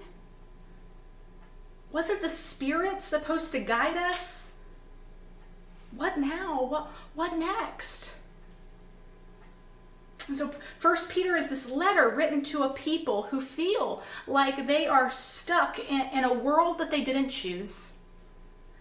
Wasn't 1.92 2.22
the 2.22 2.30
Spirit 2.30 3.02
supposed 3.02 3.52
to 3.54 3.60
guide 3.60 3.96
us? 3.96 4.52
What 5.92 6.18
now? 6.18 6.64
What 6.66 6.88
what 7.16 7.38
next? 7.38 8.18
And 10.28 10.38
so, 10.38 10.54
First 10.80 11.10
Peter 11.10 11.36
is 11.36 11.50
this 11.50 11.70
letter 11.70 12.10
written 12.10 12.42
to 12.44 12.64
a 12.64 12.70
people 12.70 13.24
who 13.24 13.42
feel 13.42 14.02
like 14.26 14.68
they 14.68 14.88
are 14.88 15.10
stuck 15.10 15.80
in, 15.80 16.08
in 16.14 16.24
a 16.24 16.34
world 16.34 16.80
that 16.80 16.92
they 16.92 17.04
didn't 17.04 17.30
choose. 17.30 17.93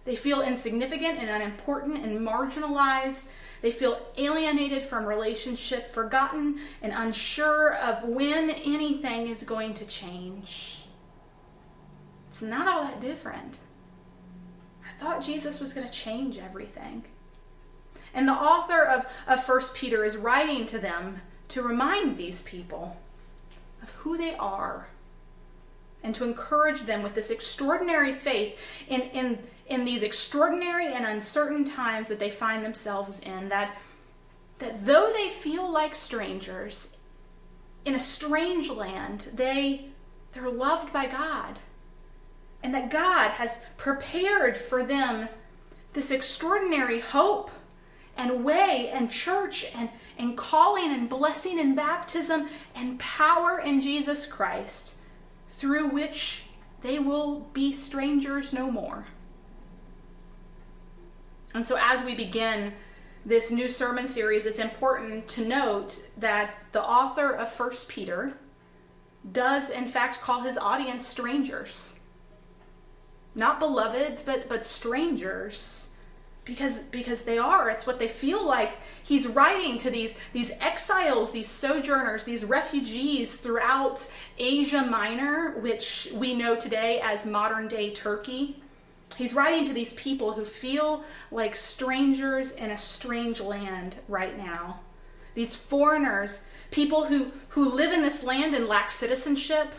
They 0.04 0.16
feel 0.16 0.40
insignificant 0.40 1.18
and 1.18 1.30
unimportant 1.30 2.04
and 2.04 2.20
marginalized. 2.20 3.28
They 3.60 3.70
feel 3.70 4.00
alienated 4.16 4.82
from 4.84 5.04
relationship, 5.04 5.90
forgotten, 5.90 6.58
and 6.82 6.92
unsure 6.92 7.74
of 7.74 8.02
when 8.02 8.50
anything 8.50 9.28
is 9.28 9.44
going 9.44 9.74
to 9.74 9.86
change. 9.86 10.84
It's 12.28 12.42
not 12.42 12.66
all 12.66 12.82
that 12.82 13.00
different. 13.00 13.58
I 14.84 14.98
thought 14.98 15.22
Jesus 15.22 15.60
was 15.60 15.72
going 15.72 15.86
to 15.86 15.92
change 15.92 16.38
everything. 16.38 17.04
And 18.14 18.26
the 18.26 18.32
author 18.32 18.82
of, 18.82 19.06
of 19.26 19.46
1 19.48 19.60
Peter 19.74 20.04
is 20.04 20.16
writing 20.16 20.66
to 20.66 20.78
them 20.78 21.20
to 21.48 21.62
remind 21.62 22.16
these 22.16 22.42
people 22.42 22.96
of 23.82 23.90
who 23.90 24.16
they 24.16 24.34
are 24.34 24.88
and 26.02 26.14
to 26.14 26.24
encourage 26.24 26.82
them 26.82 27.02
with 27.02 27.14
this 27.14 27.30
extraordinary 27.30 28.12
faith 28.12 28.58
in, 28.88 29.02
in, 29.02 29.38
in 29.72 29.86
these 29.86 30.02
extraordinary 30.02 30.92
and 30.92 31.06
uncertain 31.06 31.64
times 31.64 32.08
that 32.08 32.18
they 32.18 32.30
find 32.30 32.62
themselves 32.62 33.20
in. 33.20 33.48
That, 33.48 33.76
that 34.58 34.84
though 34.84 35.10
they 35.12 35.30
feel 35.30 35.70
like 35.70 35.94
strangers 35.94 36.98
in 37.84 37.94
a 37.94 38.00
strange 38.00 38.70
land, 38.70 39.28
they, 39.34 39.86
they're 40.32 40.50
loved 40.50 40.92
by 40.92 41.06
God. 41.06 41.58
And 42.62 42.74
that 42.74 42.90
God 42.90 43.30
has 43.30 43.64
prepared 43.76 44.56
for 44.56 44.84
them 44.84 45.28
this 45.94 46.10
extraordinary 46.10 47.00
hope 47.00 47.50
and 48.16 48.44
way 48.44 48.90
and 48.92 49.10
church 49.10 49.66
and, 49.74 49.88
and 50.18 50.36
calling 50.36 50.92
and 50.92 51.08
blessing 51.08 51.58
and 51.58 51.74
baptism 51.74 52.48
and 52.74 52.98
power 52.98 53.58
in 53.58 53.80
Jesus 53.80 54.26
Christ 54.26 54.96
through 55.48 55.88
which 55.88 56.42
they 56.82 56.98
will 56.98 57.40
be 57.52 57.72
strangers 57.72 58.52
no 58.52 58.70
more. 58.70 59.06
And 61.54 61.66
so, 61.66 61.76
as 61.80 62.04
we 62.04 62.14
begin 62.14 62.72
this 63.24 63.50
new 63.50 63.68
sermon 63.68 64.06
series, 64.06 64.46
it's 64.46 64.58
important 64.58 65.28
to 65.28 65.44
note 65.44 66.06
that 66.16 66.54
the 66.72 66.82
author 66.82 67.30
of 67.30 67.58
1 67.58 67.70
Peter 67.88 68.34
does, 69.30 69.70
in 69.70 69.86
fact, 69.86 70.20
call 70.20 70.42
his 70.42 70.58
audience 70.58 71.06
strangers. 71.06 72.00
Not 73.34 73.60
beloved, 73.60 74.22
but, 74.26 74.48
but 74.48 74.64
strangers 74.64 75.92
because 76.44 76.80
because 76.84 77.22
they 77.22 77.38
are. 77.38 77.70
It's 77.70 77.86
what 77.86 77.98
they 77.98 78.08
feel 78.08 78.44
like. 78.44 78.78
He's 79.02 79.26
writing 79.26 79.78
to 79.78 79.90
these 79.90 80.14
these 80.32 80.50
exiles 80.60 81.32
these 81.32 81.48
sojourners 81.48 82.24
these 82.24 82.44
refugees 82.44 83.36
throughout 83.36 84.06
asia 84.38 84.82
minor 84.82 85.58
which 85.60 86.08
we 86.14 86.34
know 86.34 86.56
today 86.56 87.00
as 87.02 87.24
modern 87.24 87.68
day 87.68 87.92
turkey 87.92 88.61
he's 89.14 89.34
writing 89.34 89.66
to 89.66 89.72
these 89.72 89.94
people 89.94 90.32
who 90.32 90.44
feel 90.44 91.04
like 91.30 91.54
strangers 91.56 92.52
in 92.52 92.70
a 92.70 92.78
strange 92.78 93.40
land 93.40 93.96
right 94.08 94.36
now 94.36 94.80
these 95.34 95.56
foreigners 95.56 96.48
people 96.70 97.06
who 97.06 97.32
who 97.48 97.68
live 97.68 97.92
in 97.92 98.02
this 98.02 98.22
land 98.22 98.54
and 98.54 98.66
lack 98.66 98.90
citizenship 98.90 99.72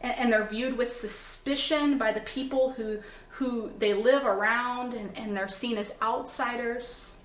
and, 0.00 0.18
and 0.18 0.32
they're 0.32 0.46
viewed 0.46 0.76
with 0.76 0.92
suspicion 0.92 1.98
by 1.98 2.12
the 2.12 2.20
people 2.20 2.72
who 2.72 2.98
who 3.40 3.72
they 3.78 3.94
live 3.94 4.26
around 4.26 4.92
and, 4.92 5.16
and 5.16 5.34
they're 5.34 5.48
seen 5.48 5.78
as 5.78 5.96
outsiders. 6.02 7.22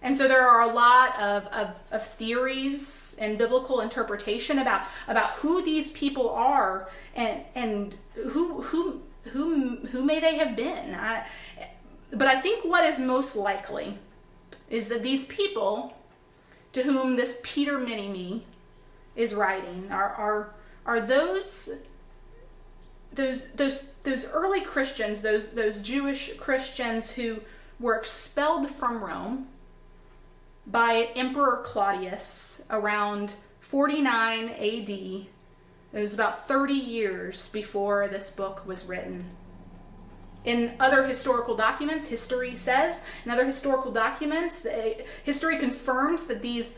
And 0.00 0.16
so 0.16 0.28
there 0.28 0.46
are 0.46 0.62
a 0.62 0.72
lot 0.72 1.20
of, 1.20 1.46
of, 1.46 1.74
of, 1.90 2.06
theories 2.06 3.16
and 3.20 3.36
biblical 3.36 3.80
interpretation 3.80 4.60
about, 4.60 4.82
about 5.08 5.30
who 5.30 5.60
these 5.60 5.90
people 5.90 6.30
are 6.30 6.88
and, 7.16 7.42
and 7.56 7.96
who, 8.14 8.62
who, 8.62 9.02
who, 9.24 9.76
who 9.90 10.04
may 10.04 10.20
they 10.20 10.36
have 10.36 10.56
been. 10.56 10.94
I, 10.94 11.26
but 12.12 12.28
I 12.28 12.40
think 12.40 12.64
what 12.64 12.84
is 12.84 12.98
most 12.98 13.36
likely 13.36 13.98
is 14.68 14.88
that 14.88 15.02
these 15.02 15.26
people 15.26 15.96
to 16.72 16.82
whom 16.82 17.16
this 17.16 17.40
Peter 17.42 17.78
Mini 17.78 18.08
Me 18.08 18.44
is 19.14 19.34
writing 19.34 19.88
are, 19.90 20.08
are, 20.08 20.54
are 20.86 21.00
those 21.00 21.84
those 23.14 23.52
those 23.52 23.92
those 24.04 24.30
early 24.32 24.62
Christians, 24.62 25.20
those 25.20 25.52
those 25.52 25.82
Jewish 25.82 26.34
Christians 26.38 27.12
who 27.12 27.40
were 27.78 27.94
expelled 27.94 28.70
from 28.70 29.04
Rome 29.04 29.48
by 30.66 31.10
Emperor 31.14 31.60
Claudius 31.64 32.62
around 32.70 33.34
49 33.60 34.48
AD. 34.48 35.26
It 35.92 36.00
was 36.00 36.14
about 36.14 36.48
30 36.48 36.72
years 36.72 37.50
before 37.50 38.08
this 38.08 38.30
book 38.30 38.66
was 38.66 38.86
written. 38.86 39.26
In 40.44 40.74
other 40.80 41.06
historical 41.06 41.54
documents, 41.54 42.08
history 42.08 42.56
says, 42.56 43.02
in 43.24 43.30
other 43.30 43.44
historical 43.44 43.92
documents, 43.92 44.66
history 45.22 45.58
confirms 45.58 46.24
that 46.26 46.42
these 46.42 46.74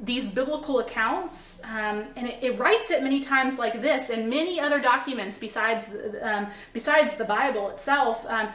these 0.00 0.26
biblical 0.26 0.80
accounts, 0.80 1.62
um, 1.62 2.06
and 2.16 2.26
it, 2.26 2.42
it, 2.42 2.58
writes 2.58 2.90
it 2.90 3.00
many 3.00 3.20
times 3.20 3.58
like 3.58 3.80
this, 3.80 4.10
and 4.10 4.28
many 4.28 4.58
other 4.58 4.80
documents 4.80 5.38
besides 5.38 5.94
um, 6.20 6.48
besides 6.72 7.14
the 7.14 7.24
Bible 7.24 7.70
itself. 7.70 8.26
Um, 8.28 8.48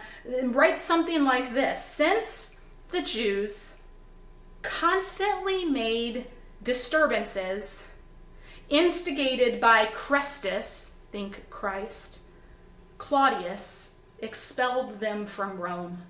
writes 0.52 0.82
something 0.82 1.24
like 1.24 1.54
this: 1.54 1.82
Since 1.84 2.58
the 2.90 3.02
Jews 3.02 3.84
constantly 4.64 5.64
made 5.64 6.26
disturbances 6.62 7.88
instigated 8.72 9.60
by 9.60 9.86
Chrestus, 9.86 10.94
think 11.12 11.50
Christ, 11.50 12.20
Claudius 12.98 14.00
expelled 14.20 15.00
them 15.00 15.26
from 15.26 15.60
Rome. 15.60 16.04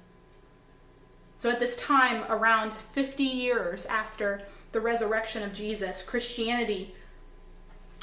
So 1.37 1.49
at 1.49 1.59
this 1.59 1.75
time, 1.75 2.23
around 2.29 2.71
50 2.71 3.23
years 3.23 3.87
after 3.87 4.43
the 4.73 4.79
resurrection 4.79 5.41
of 5.41 5.53
Jesus, 5.53 6.03
Christianity 6.03 6.93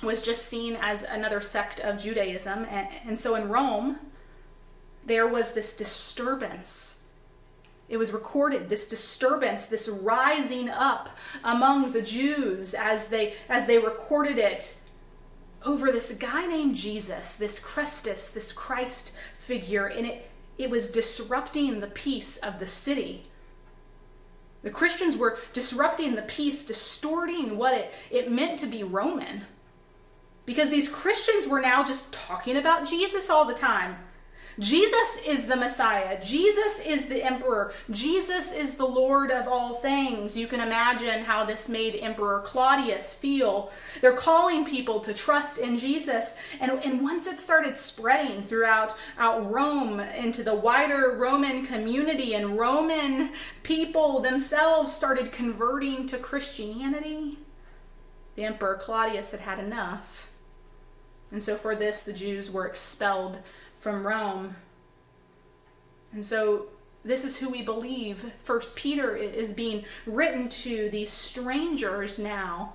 was 0.03 0.23
just 0.23 0.47
seen 0.47 0.77
as 0.81 1.05
another 1.05 1.41
sect 1.41 1.79
of 1.79 1.99
Judaism. 1.99 2.67
And, 2.69 2.89
and 3.07 3.21
so 3.21 3.37
in 3.37 3.49
Rome, 3.49 3.99
there 5.07 5.27
was 5.27 5.53
this 5.53 5.77
disturbance. 5.77 6.98
It 7.89 7.97
was 7.97 8.13
recorded 8.13 8.69
this 8.69 8.87
disturbance, 8.87 9.67
this 9.67 9.89
rising 9.89 10.69
up 10.69 11.09
among 11.43 11.93
the 11.93 12.03
Jews 12.03 12.75
as 12.75 13.09
they 13.09 13.35
as 13.49 13.67
they 13.67 13.79
recorded 13.79 14.39
it 14.39 14.79
over 15.65 15.91
this 15.91 16.13
guy 16.13 16.47
named 16.47 16.77
Jesus, 16.77 17.35
this 17.35 17.59
Christus, 17.59 18.31
this 18.31 18.53
Christ 18.53 19.17
figure, 19.35 19.87
and 19.87 20.07
it 20.07 20.31
it 20.59 20.71
was 20.71 20.91
disrupting 20.91 21.81
the 21.81 21.87
peace 21.87 22.37
of 22.37 22.59
the 22.59 22.67
city. 22.67 23.25
The 24.63 24.71
Christians 24.71 25.17
were 25.17 25.39
disrupting 25.53 26.17
the 26.17 26.23
peace, 26.23 26.65
distorting 26.65 27.57
what 27.57 27.75
it, 27.75 27.93
it 28.11 28.31
meant 28.31 28.59
to 28.59 28.67
be 28.67 28.83
Roman. 28.83 29.43
Because 30.45 30.69
these 30.69 30.89
Christians 30.89 31.47
were 31.47 31.61
now 31.61 31.85
just 31.85 32.13
talking 32.13 32.57
about 32.57 32.89
Jesus 32.89 33.31
all 33.31 33.45
the 33.45 33.55
time. 33.55 33.99
Jesus 34.59 35.19
is 35.25 35.47
the 35.47 35.57
Messiah. 35.57 36.23
Jesus 36.23 36.81
is 36.85 37.07
the 37.07 37.25
emperor. 37.25 37.73
Jesus 37.91 38.53
is 38.53 38.75
the 38.75 38.87
Lord 38.87 39.31
of 39.31 39.47
all 39.47 39.75
things. 39.75 40.37
You 40.37 40.49
can 40.49 40.61
imagine 40.61 41.25
how 41.25 41.45
this 41.45 41.69
made 41.69 41.95
Emperor 41.95 42.43
Claudius 42.45 43.15
feel. 43.15 43.71
They're 44.01 44.13
calling 44.13 44.65
people 44.65 45.01
to 45.01 45.15
trust 45.15 45.59
in 45.59 45.79
Jesus. 45.79 46.35
And, 46.61 46.73
and 46.85 47.03
once 47.03 47.27
it 47.27 47.39
started 47.39 47.77
spreading 47.77 48.43
throughout 48.45 48.97
out 49.17 49.49
Rome 49.51 50.01
into 50.01 50.43
the 50.43 50.55
wider 50.55 51.17
Roman 51.17 51.65
community, 51.65 52.35
and 52.35 52.59
Roman 52.59 53.31
people 53.63 54.21
themselves 54.21 54.93
started 54.93 55.31
converting 55.31 56.07
to 56.07 56.19
Christianity, 56.19 57.39
the 58.35 58.45
Emperor 58.45 58.77
Claudius 58.81 59.31
had 59.31 59.41
had 59.41 59.59
enough. 59.59 60.31
And 61.31 61.45
so 61.45 61.57
for 61.57 61.77
this, 61.77 62.03
the 62.03 62.13
Jews 62.13 62.51
were 62.51 62.67
expelled 62.67 63.39
from 63.79 64.07
Rome. 64.07 64.57
And 66.13 66.25
so 66.25 66.67
this 67.05 67.25
is 67.25 67.39
who 67.39 67.49
we 67.49 67.63
believe 67.63 68.33
First 68.43 68.77
Peter 68.77 69.17
is 69.17 69.53
being 69.53 69.85
written 70.07 70.49
to 70.49 70.91
these 70.91 71.11
strangers 71.11 72.19
now 72.19 72.75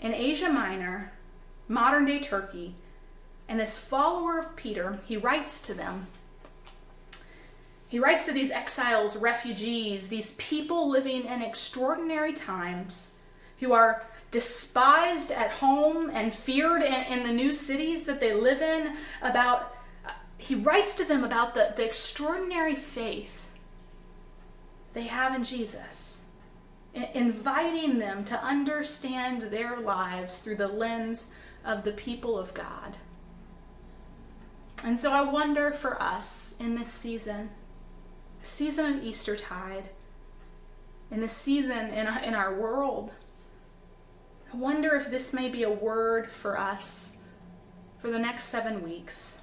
in 0.00 0.12
Asia 0.12 0.50
Minor, 0.50 1.12
modern 1.68 2.04
day 2.04 2.20
Turkey. 2.20 2.74
And 3.48 3.58
this 3.58 3.78
follower 3.78 4.38
of 4.38 4.56
Peter, 4.56 5.00
he 5.06 5.16
writes 5.16 5.60
to 5.62 5.74
them. 5.74 6.06
He 7.88 7.98
writes 7.98 8.24
to 8.26 8.32
these 8.32 8.50
exiles, 8.50 9.16
refugees, 9.16 10.08
these 10.08 10.32
people 10.36 10.88
living 10.88 11.26
in 11.26 11.42
extraordinary 11.42 12.32
times 12.32 13.16
who 13.60 13.72
are 13.72 14.04
despised 14.30 15.30
at 15.30 15.50
home 15.50 16.10
and 16.12 16.32
feared 16.32 16.82
in, 16.82 16.94
in 17.12 17.22
the 17.22 17.32
new 17.32 17.52
cities 17.52 18.04
that 18.04 18.18
they 18.18 18.32
live 18.32 18.62
in 18.62 18.96
about 19.20 19.76
he 20.42 20.54
writes 20.54 20.94
to 20.94 21.04
them 21.04 21.24
about 21.24 21.54
the, 21.54 21.72
the 21.76 21.84
extraordinary 21.84 22.74
faith 22.74 23.48
they 24.92 25.04
have 25.04 25.34
in 25.34 25.44
Jesus. 25.44 26.24
inviting 26.94 27.98
them 27.98 28.24
to 28.24 28.44
understand 28.44 29.42
their 29.42 29.80
lives 29.80 30.40
through 30.40 30.56
the 30.56 30.68
lens 30.68 31.28
of 31.64 31.84
the 31.84 31.92
people 31.92 32.38
of 32.38 32.52
God. 32.52 32.98
And 34.84 34.98
so 34.98 35.12
I 35.12 35.22
wonder 35.22 35.72
for 35.72 36.00
us 36.02 36.54
in 36.58 36.74
this 36.74 36.92
season, 36.92 37.50
season 38.42 38.98
of 38.98 39.04
Eastertide, 39.04 39.90
in 41.10 41.20
this 41.20 41.32
season 41.32 41.88
in, 41.88 42.06
in 42.06 42.34
our 42.34 42.54
world, 42.54 43.12
I 44.52 44.56
wonder 44.56 44.94
if 44.94 45.10
this 45.10 45.32
may 45.32 45.48
be 45.48 45.62
a 45.62 45.70
word 45.70 46.30
for 46.30 46.58
us 46.58 47.16
for 47.96 48.10
the 48.10 48.18
next 48.18 48.44
seven 48.44 48.82
weeks. 48.82 49.41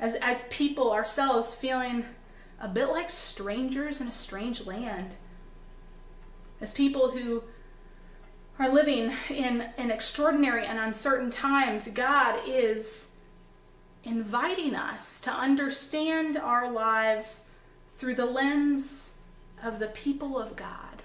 As, 0.00 0.14
as 0.20 0.48
people 0.48 0.92
ourselves 0.92 1.54
feeling 1.54 2.04
a 2.60 2.68
bit 2.68 2.88
like 2.88 3.10
strangers 3.10 4.00
in 4.00 4.08
a 4.08 4.12
strange 4.12 4.66
land. 4.66 5.16
As 6.60 6.72
people 6.72 7.10
who 7.10 7.44
are 8.58 8.72
living 8.72 9.12
in, 9.28 9.70
in 9.76 9.90
extraordinary 9.90 10.66
and 10.66 10.78
uncertain 10.78 11.30
times, 11.30 11.88
God 11.88 12.40
is 12.46 13.12
inviting 14.04 14.74
us 14.74 15.20
to 15.20 15.30
understand 15.30 16.36
our 16.36 16.70
lives 16.70 17.50
through 17.96 18.14
the 18.14 18.26
lens 18.26 19.18
of 19.62 19.78
the 19.78 19.88
people 19.88 20.38
of 20.38 20.56
God. 20.56 21.02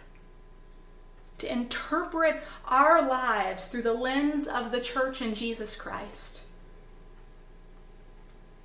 To 1.39 1.51
interpret 1.51 2.43
our 2.65 3.07
lives 3.07 3.69
through 3.69 3.83
the 3.83 3.93
lens 3.93 4.47
of 4.47 4.71
the 4.71 4.81
church 4.81 5.21
in 5.21 5.33
Jesus 5.33 5.75
Christ. 5.75 6.43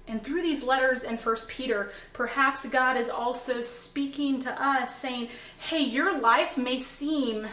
And 0.06 0.22
through 0.22 0.42
these 0.42 0.62
letters 0.62 1.02
in 1.02 1.16
1 1.16 1.36
Peter, 1.48 1.90
perhaps 2.12 2.68
God 2.68 2.96
is 2.96 3.08
also 3.08 3.62
speaking 3.62 4.40
to 4.42 4.62
us, 4.62 4.94
saying, 4.94 5.28
Hey, 5.58 5.80
your 5.80 6.18
life 6.18 6.58
may 6.58 6.78
seem 6.78 7.48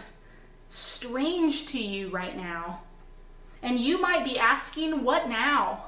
strange 0.67 1.65
to 1.67 1.81
you 1.81 2.09
right 2.09 2.35
now. 2.35 2.81
And 3.63 3.79
you 3.79 4.01
might 4.01 4.25
be 4.25 4.37
asking, 4.37 5.03
What 5.03 5.29
now? 5.29 5.85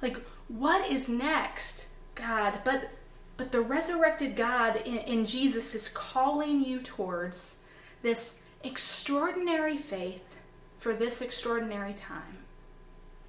Like, 0.00 0.18
what 0.48 0.90
is 0.90 1.08
next, 1.08 1.88
God? 2.14 2.60
But 2.64 2.90
but 3.36 3.52
the 3.52 3.60
resurrected 3.60 4.34
God 4.34 4.76
in, 4.76 4.98
in 4.98 5.26
Jesus 5.26 5.74
is 5.74 5.88
calling 5.88 6.64
you 6.64 6.80
towards 6.80 7.60
this 8.02 8.36
extraordinary 8.62 9.76
faith 9.76 10.36
for 10.78 10.94
this 10.94 11.20
extraordinary 11.20 11.92
time. 11.92 12.38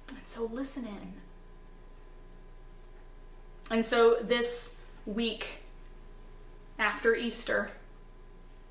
And 0.08 0.18
so 0.24 0.44
listen 0.44 0.86
in. 0.86 1.14
And 3.70 3.84
so 3.84 4.16
this 4.22 4.80
week 5.04 5.62
after 6.78 7.14
Easter, 7.14 7.70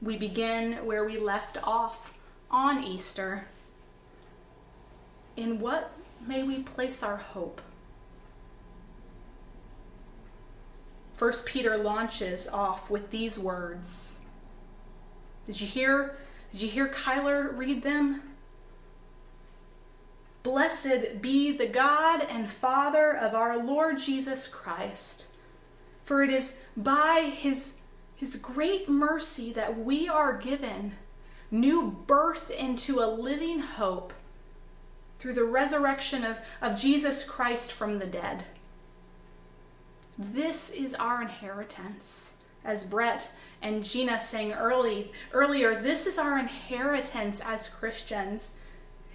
we 0.02 0.18
begin 0.18 0.86
where 0.86 1.06
we 1.06 1.18
left 1.18 1.58
off 1.64 2.14
on 2.50 2.84
Easter. 2.84 3.46
In 5.36 5.60
what 5.60 5.92
may 6.26 6.42
we 6.42 6.64
place 6.64 7.04
our 7.04 7.18
hope? 7.18 7.62
First 11.16 11.46
Peter 11.46 11.78
launches 11.78 12.48
off 12.48 12.90
with 12.90 13.12
these 13.12 13.38
words. 13.40 14.22
Did 15.46 15.62
you 15.62 15.68
hear 15.68 16.18
did 16.52 16.62
you 16.62 16.70
hear 16.70 16.88
Kyler 16.88 17.56
read 17.56 17.84
them? 17.84 18.27
Blessed 20.44 21.22
be 21.22 21.56
the 21.56 21.68
God 21.68 22.22
and 22.22 22.52
Father 22.52 23.16
of 23.16 23.34
our 23.34 23.58
Lord 23.58 23.98
Jesus 23.98 24.48
Christ. 24.48 25.28
For 26.04 26.24
it 26.24 26.30
is 26.30 26.58
by 26.76 27.32
his, 27.34 27.82
his 28.16 28.38
great 28.38 28.88
mercy 28.88 29.52
that 29.54 29.78
we 29.78 30.08
are 30.08 30.38
given 30.38 30.94
new 31.52 31.92
birth 32.08 32.50
into 32.50 33.00
a 33.00 33.12
living 33.12 33.60
hope 33.60 34.14
through 35.20 35.34
the 35.34 35.44
resurrection 35.44 36.24
of, 36.24 36.38
of 36.62 36.80
Jesus 36.80 37.24
Christ 37.24 37.72
from 37.72 38.00
the 38.00 38.06
dead. 38.06 38.46
This 40.18 40.70
is 40.70 40.94
our 40.96 41.22
inheritance. 41.22 42.38
As 42.64 42.84
Bret 42.84 43.32
and 43.62 43.84
Gina 43.84 44.20
sang 44.20 44.52
early, 44.54 45.12
earlier, 45.32 45.82
this 45.82 46.06
is 46.06 46.18
our 46.18 46.38
inheritance 46.38 47.40
as 47.40 47.70
Christians 47.70 48.56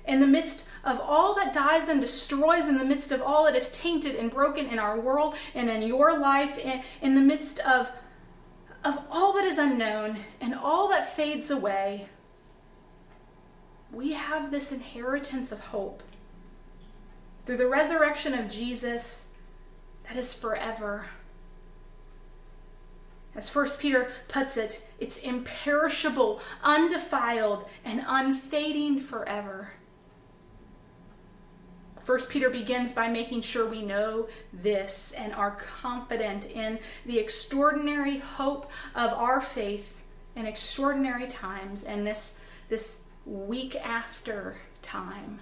in 0.07 0.21
the 0.21 0.27
midst 0.27 0.69
of 0.85 1.01
all 1.01 1.35
that 1.37 1.53
dies 1.53 1.88
and 1.88 2.01
destroys, 2.01 2.69
in 2.69 2.79
the 2.79 2.85
midst 2.85 3.12
of 3.12 3.23
all 3.23 3.45
that 3.45 3.55
is 3.55 3.71
tainted 3.71 4.17
and 4.17 4.31
broken 4.31 4.67
in 4.67 4.79
our 4.79 4.99
world 4.99 5.35
and 5.55 5.71
in 5.71 5.83
your 5.83 6.19
life, 6.19 6.59
in, 6.59 6.83
in 7.01 7.15
the 7.15 7.21
midst 7.21 7.61
of, 7.61 7.91
of 8.85 8.99
all 9.11 9.33
that 9.35 9.45
is 9.45 9.59
unknown 9.59 10.19
and 10.41 10.55
all 10.55 10.88
that 10.88 11.15
fades 11.15 11.51
away, 11.51 12.09
we 13.93 14.12
have 14.12 14.51
this 14.51 14.73
inheritance 14.73 15.53
of 15.53 15.61
hope 15.61 16.03
through 17.45 17.59
the 17.59 17.69
resurrection 17.69 18.35
of 18.35 18.51
Jesus 18.51 19.29
that 20.09 20.17
is 20.17 20.35
forever. 20.35 21.11
As 23.35 23.49
First 23.49 23.81
Peter 23.81 24.11
puts 24.29 24.57
it, 24.57 24.83
it's 24.99 25.19
imperishable, 25.19 26.41
undefiled, 26.62 27.67
and 27.85 28.03
unfading 28.07 29.01
forever. 29.01 29.73
First 32.05 32.31
Peter 32.31 32.51
begins 32.51 32.93
by 32.93 33.09
making 33.09 33.43
sure 33.43 33.67
we 33.67 33.83
know 33.83 34.29
this 34.53 35.12
and 35.17 35.33
are 35.35 35.53
confident 35.53 36.47
in 36.47 36.79
the 37.07 37.19
extraordinary 37.19 38.19
hope 38.19 38.71
of 38.95 39.12
our 39.12 39.41
faith 39.41 40.03
in 40.35 40.47
extraordinary 40.47 41.27
times 41.27 41.85
and 41.85 42.07
this 42.07 42.38
this 42.69 43.05
week 43.25 43.77
after 43.77 44.57
time. 44.81 45.41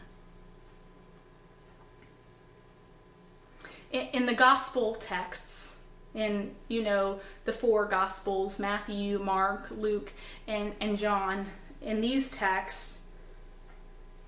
In, 3.91 4.09
in 4.13 4.27
the 4.27 4.35
gospel 4.35 4.95
texts, 4.95 5.79
in 6.15 6.55
you 6.69 6.83
know 6.83 7.21
the 7.45 7.53
four 7.53 7.87
gospels, 7.87 8.59
Matthew, 8.59 9.19
Mark, 9.19 9.71
Luke, 9.71 10.13
and, 10.47 10.75
and 10.81 10.99
John, 10.99 11.47
in 11.81 12.01
these 12.01 12.31
texts, 12.31 13.00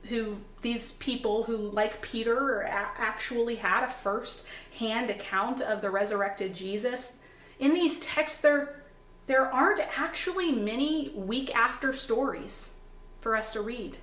who 0.08 0.38
these 0.62 0.92
people 0.92 1.44
who 1.44 1.56
like 1.56 2.02
peter 2.02 2.62
actually 2.62 3.56
had 3.56 3.84
a 3.84 3.90
first 3.90 4.46
hand 4.78 5.10
account 5.10 5.60
of 5.60 5.80
the 5.80 5.90
resurrected 5.90 6.54
jesus. 6.54 7.14
In 7.58 7.74
these 7.74 8.00
texts 8.00 8.40
there 8.40 8.82
there 9.26 9.46
aren't 9.46 9.80
actually 9.98 10.50
many 10.50 11.10
week 11.10 11.54
after 11.54 11.92
stories 11.92 12.74
for 13.20 13.36
us 13.36 13.52
to 13.52 13.60
read. 13.60 13.98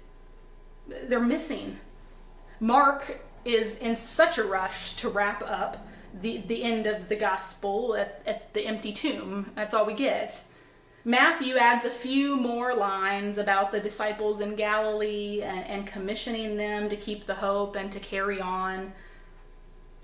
They're 0.88 1.20
missing. 1.20 1.78
Mark 2.60 3.20
is 3.44 3.78
in 3.80 3.96
such 3.96 4.38
a 4.38 4.44
rush 4.44 4.96
to 4.96 5.10
wrap 5.10 5.44
up 5.44 5.86
the, 6.22 6.38
the 6.38 6.64
end 6.64 6.88
of 6.88 7.10
the 7.10 7.16
gospel 7.16 7.96
at, 7.96 8.22
at 8.26 8.54
the 8.54 8.66
empty 8.66 8.94
tomb. 8.94 9.52
That's 9.56 9.74
all 9.74 9.86
we 9.86 9.94
get 9.94 10.44
Matthew 11.10 11.58
adds 11.58 11.86
a 11.86 11.89
few 11.89 12.36
more 12.36 12.76
lines 12.76 13.39
about 13.39 13.72
the 13.72 13.80
disciples 13.80 14.41
in 14.41 14.54
Galilee 14.54 15.41
and, 15.41 15.65
and, 15.65 15.88
commissioning 15.88 16.56
them 16.56 16.88
to 16.88 16.95
keep 16.95 17.26
the 17.26 17.34
hope 17.34 17.76
and 17.76 17.91
to 17.91 18.00
carry 18.00 18.39
on. 18.39 18.93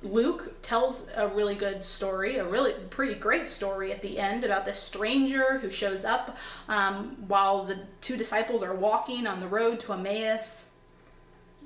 Luke 0.01 0.63
tells 0.63 1.07
a 1.15 1.27
really 1.27 1.53
good 1.53 1.83
story, 1.83 2.37
a 2.37 2.43
really 2.43 2.73
pretty 2.89 3.13
great 3.13 3.47
story 3.47 3.91
at 3.91 4.01
the 4.01 4.17
end 4.17 4.43
about 4.43 4.65
this 4.65 4.79
stranger 4.79 5.59
who 5.59 5.69
shows 5.69 6.05
up 6.05 6.37
um, 6.67 7.15
while 7.27 7.65
the 7.65 7.77
two 8.01 8.17
disciples 8.17 8.63
are 8.63 8.73
walking 8.73 9.27
on 9.27 9.41
the 9.41 9.47
road 9.47 9.79
to 9.81 9.93
Emmaus. 9.93 10.71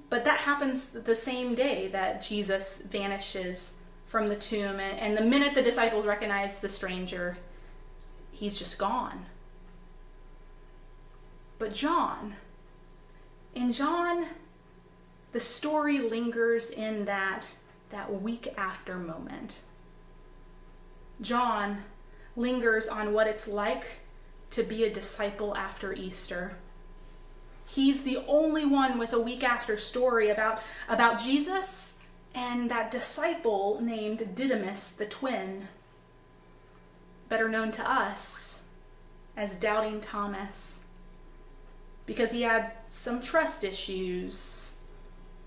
But 0.09 0.25
that 0.25 0.39
happens 0.39 0.87
the 0.87 1.15
same 1.15 1.55
day 1.55 1.87
that 1.87 2.21
Jesus 2.21 2.81
vanishes 2.81 3.77
from 4.05 4.27
the 4.27 4.35
tomb, 4.35 4.81
and, 4.81 4.99
and 4.99 5.15
the 5.15 5.21
minute 5.21 5.55
the 5.55 5.61
disciples 5.61 6.05
recognize 6.05 6.57
the 6.57 6.67
stranger, 6.67 7.37
he's 8.39 8.57
just 8.57 8.79
gone. 8.79 9.25
But 11.57 11.73
John, 11.73 12.35
in 13.53 13.73
John, 13.73 14.27
the 15.33 15.41
story 15.41 15.99
lingers 15.99 16.69
in 16.69 17.03
that, 17.05 17.47
that 17.89 18.21
week 18.21 18.53
after 18.57 18.95
moment. 18.95 19.57
John 21.19 21.83
lingers 22.37 22.87
on 22.87 23.11
what 23.11 23.27
it's 23.27 23.47
like 23.47 23.99
to 24.51 24.63
be 24.63 24.85
a 24.85 24.93
disciple 24.93 25.55
after 25.57 25.91
Easter. 25.91 26.53
He's 27.67 28.03
the 28.03 28.23
only 28.25 28.65
one 28.65 28.97
with 28.97 29.11
a 29.11 29.19
week 29.19 29.43
after 29.43 29.75
story 29.75 30.29
about, 30.29 30.61
about 30.87 31.19
Jesus 31.19 31.99
and 32.33 32.71
that 32.71 32.89
disciple 32.89 33.79
named 33.81 34.33
Didymus 34.33 34.91
the 34.91 35.05
twin 35.05 35.67
better 37.29 37.47
known 37.47 37.71
to 37.71 37.89
us 37.89 38.63
as 39.37 39.55
Doubting 39.55 40.01
Thomas, 40.01 40.81
because 42.05 42.31
he 42.31 42.41
had 42.41 42.73
some 42.89 43.21
trust 43.21 43.63
issues 43.63 44.73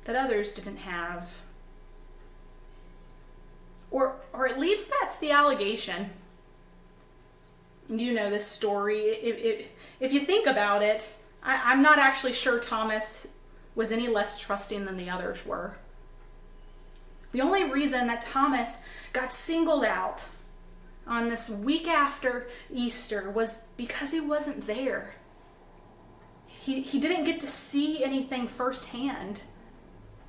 that 0.04 0.16
others 0.16 0.52
didn't 0.54 0.78
have. 0.78 1.42
Or, 3.90 4.16
or 4.32 4.48
at 4.48 4.58
least 4.58 4.90
that's 5.00 5.18
the 5.18 5.32
allegation. 5.32 6.10
You 7.88 8.14
know 8.14 8.30
this 8.30 8.46
story. 8.46 9.00
If, 9.00 9.36
if, 9.38 9.66
if 10.00 10.12
you 10.12 10.20
think 10.20 10.46
about 10.46 10.82
it, 10.82 11.12
I, 11.42 11.60
I'm 11.72 11.82
not 11.82 11.98
actually 11.98 12.32
sure 12.32 12.58
Thomas 12.58 13.26
was 13.74 13.92
any 13.92 14.08
less 14.08 14.38
trusting 14.38 14.86
than 14.86 14.96
the 14.96 15.10
others 15.10 15.44
were. 15.44 15.76
The 17.32 17.40
only 17.40 17.64
reason 17.64 18.06
that 18.06 18.22
Thomas 18.22 18.80
got 19.12 19.32
singled 19.32 19.84
out 19.84 20.24
on 21.12 21.28
this 21.28 21.50
week 21.50 21.86
after 21.86 22.48
Easter 22.72 23.30
was 23.30 23.66
because 23.76 24.12
he 24.12 24.20
wasn't 24.20 24.66
there. 24.66 25.14
He, 26.46 26.80
he 26.80 26.98
didn't 26.98 27.24
get 27.24 27.38
to 27.40 27.46
see 27.46 28.02
anything 28.02 28.48
firsthand, 28.48 29.42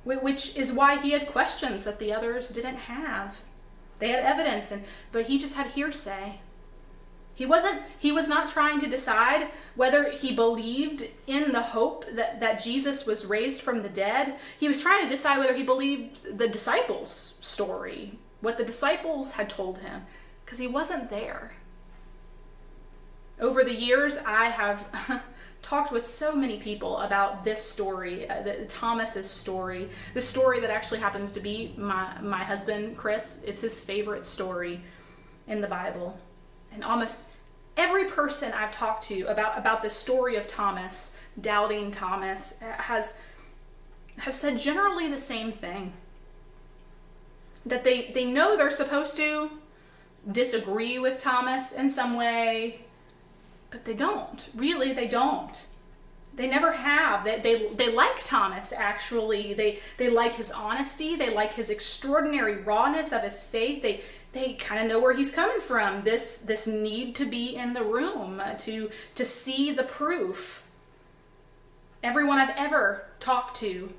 which 0.04 0.54
is 0.54 0.74
why 0.74 0.98
he 0.98 1.12
had 1.12 1.26
questions 1.26 1.84
that 1.84 1.98
the 1.98 2.12
others 2.12 2.50
didn't 2.50 2.76
have. 2.76 3.38
They 3.98 4.08
had 4.08 4.24
evidence, 4.24 4.70
and, 4.70 4.84
but 5.10 5.24
he 5.24 5.38
just 5.38 5.54
had 5.54 5.68
hearsay. 5.68 6.40
He 7.32 7.46
wasn't 7.46 7.80
he 7.98 8.12
was 8.12 8.28
not 8.28 8.50
trying 8.50 8.78
to 8.80 8.86
decide 8.86 9.48
whether 9.74 10.10
he 10.10 10.34
believed 10.34 11.08
in 11.26 11.52
the 11.52 11.62
hope 11.62 12.04
that, 12.12 12.40
that 12.40 12.62
Jesus 12.62 13.06
was 13.06 13.24
raised 13.24 13.60
from 13.62 13.82
the 13.82 13.88
dead. 13.88 14.36
He 14.60 14.68
was 14.68 14.80
trying 14.80 15.02
to 15.02 15.08
decide 15.08 15.38
whether 15.38 15.54
he 15.54 15.62
believed 15.62 16.38
the 16.38 16.46
disciples' 16.46 17.38
story, 17.40 18.18
what 18.40 18.58
the 18.58 18.64
disciples 18.64 19.32
had 19.32 19.48
told 19.48 19.78
him, 19.78 20.02
because 20.44 20.58
he 20.58 20.66
wasn't 20.66 21.10
there. 21.10 21.52
Over 23.40 23.64
the 23.64 23.74
years, 23.74 24.16
I 24.18 24.46
have 24.46 25.22
talked 25.62 25.90
with 25.90 26.08
so 26.08 26.36
many 26.36 26.58
people 26.58 26.98
about 26.98 27.44
this 27.44 27.62
story, 27.62 28.28
uh, 28.28 28.42
the, 28.42 28.64
Thomas's 28.66 29.28
story, 29.28 29.88
the 30.12 30.20
story 30.20 30.60
that 30.60 30.70
actually 30.70 31.00
happens 31.00 31.32
to 31.32 31.40
be 31.40 31.74
my 31.76 32.20
my 32.20 32.44
husband 32.44 32.96
Chris. 32.96 33.42
It's 33.44 33.60
his 33.60 33.84
favorite 33.84 34.24
story 34.24 34.80
in 35.46 35.60
the 35.60 35.66
Bible 35.66 36.18
and 36.74 36.84
almost 36.84 37.26
every 37.76 38.04
person 38.06 38.52
I've 38.52 38.72
talked 38.72 39.04
to 39.04 39.22
about 39.24 39.58
about 39.58 39.82
the 39.82 39.90
story 39.90 40.36
of 40.36 40.46
Thomas, 40.46 41.16
doubting 41.40 41.90
Thomas, 41.90 42.58
has 42.60 43.14
has 44.18 44.38
said 44.38 44.58
generally 44.58 45.08
the 45.08 45.18
same 45.18 45.52
thing. 45.52 45.94
That 47.64 47.84
they 47.84 48.10
they 48.12 48.24
know 48.24 48.56
they're 48.56 48.70
supposed 48.70 49.16
to 49.16 49.50
disagree 50.30 50.98
with 50.98 51.20
Thomas 51.20 51.72
in 51.72 51.90
some 51.90 52.16
way, 52.16 52.80
but 53.70 53.84
they 53.84 53.94
don't. 53.94 54.48
Really, 54.54 54.92
they 54.92 55.08
don't. 55.08 55.66
They 56.36 56.48
never 56.48 56.72
have. 56.72 57.24
They, 57.24 57.40
they, 57.40 57.68
they 57.74 57.92
like 57.92 58.24
Thomas, 58.24 58.72
actually. 58.72 59.54
They, 59.54 59.78
they 59.98 60.10
like 60.10 60.34
his 60.34 60.50
honesty. 60.50 61.14
They 61.14 61.32
like 61.32 61.54
his 61.54 61.70
extraordinary 61.70 62.56
rawness 62.56 63.12
of 63.12 63.22
his 63.22 63.44
faith. 63.44 63.82
They, 63.82 64.00
they 64.32 64.54
kind 64.54 64.82
of 64.82 64.88
know 64.88 64.98
where 64.98 65.12
he's 65.14 65.30
coming 65.30 65.60
from. 65.60 66.02
This, 66.02 66.38
this 66.38 66.66
need 66.66 67.14
to 67.16 67.24
be 67.24 67.54
in 67.54 67.72
the 67.72 67.84
room, 67.84 68.40
uh, 68.40 68.54
to, 68.54 68.90
to 69.14 69.24
see 69.24 69.70
the 69.70 69.84
proof. 69.84 70.64
Everyone 72.02 72.38
I've 72.38 72.56
ever 72.56 73.06
talked 73.20 73.56
to 73.58 73.92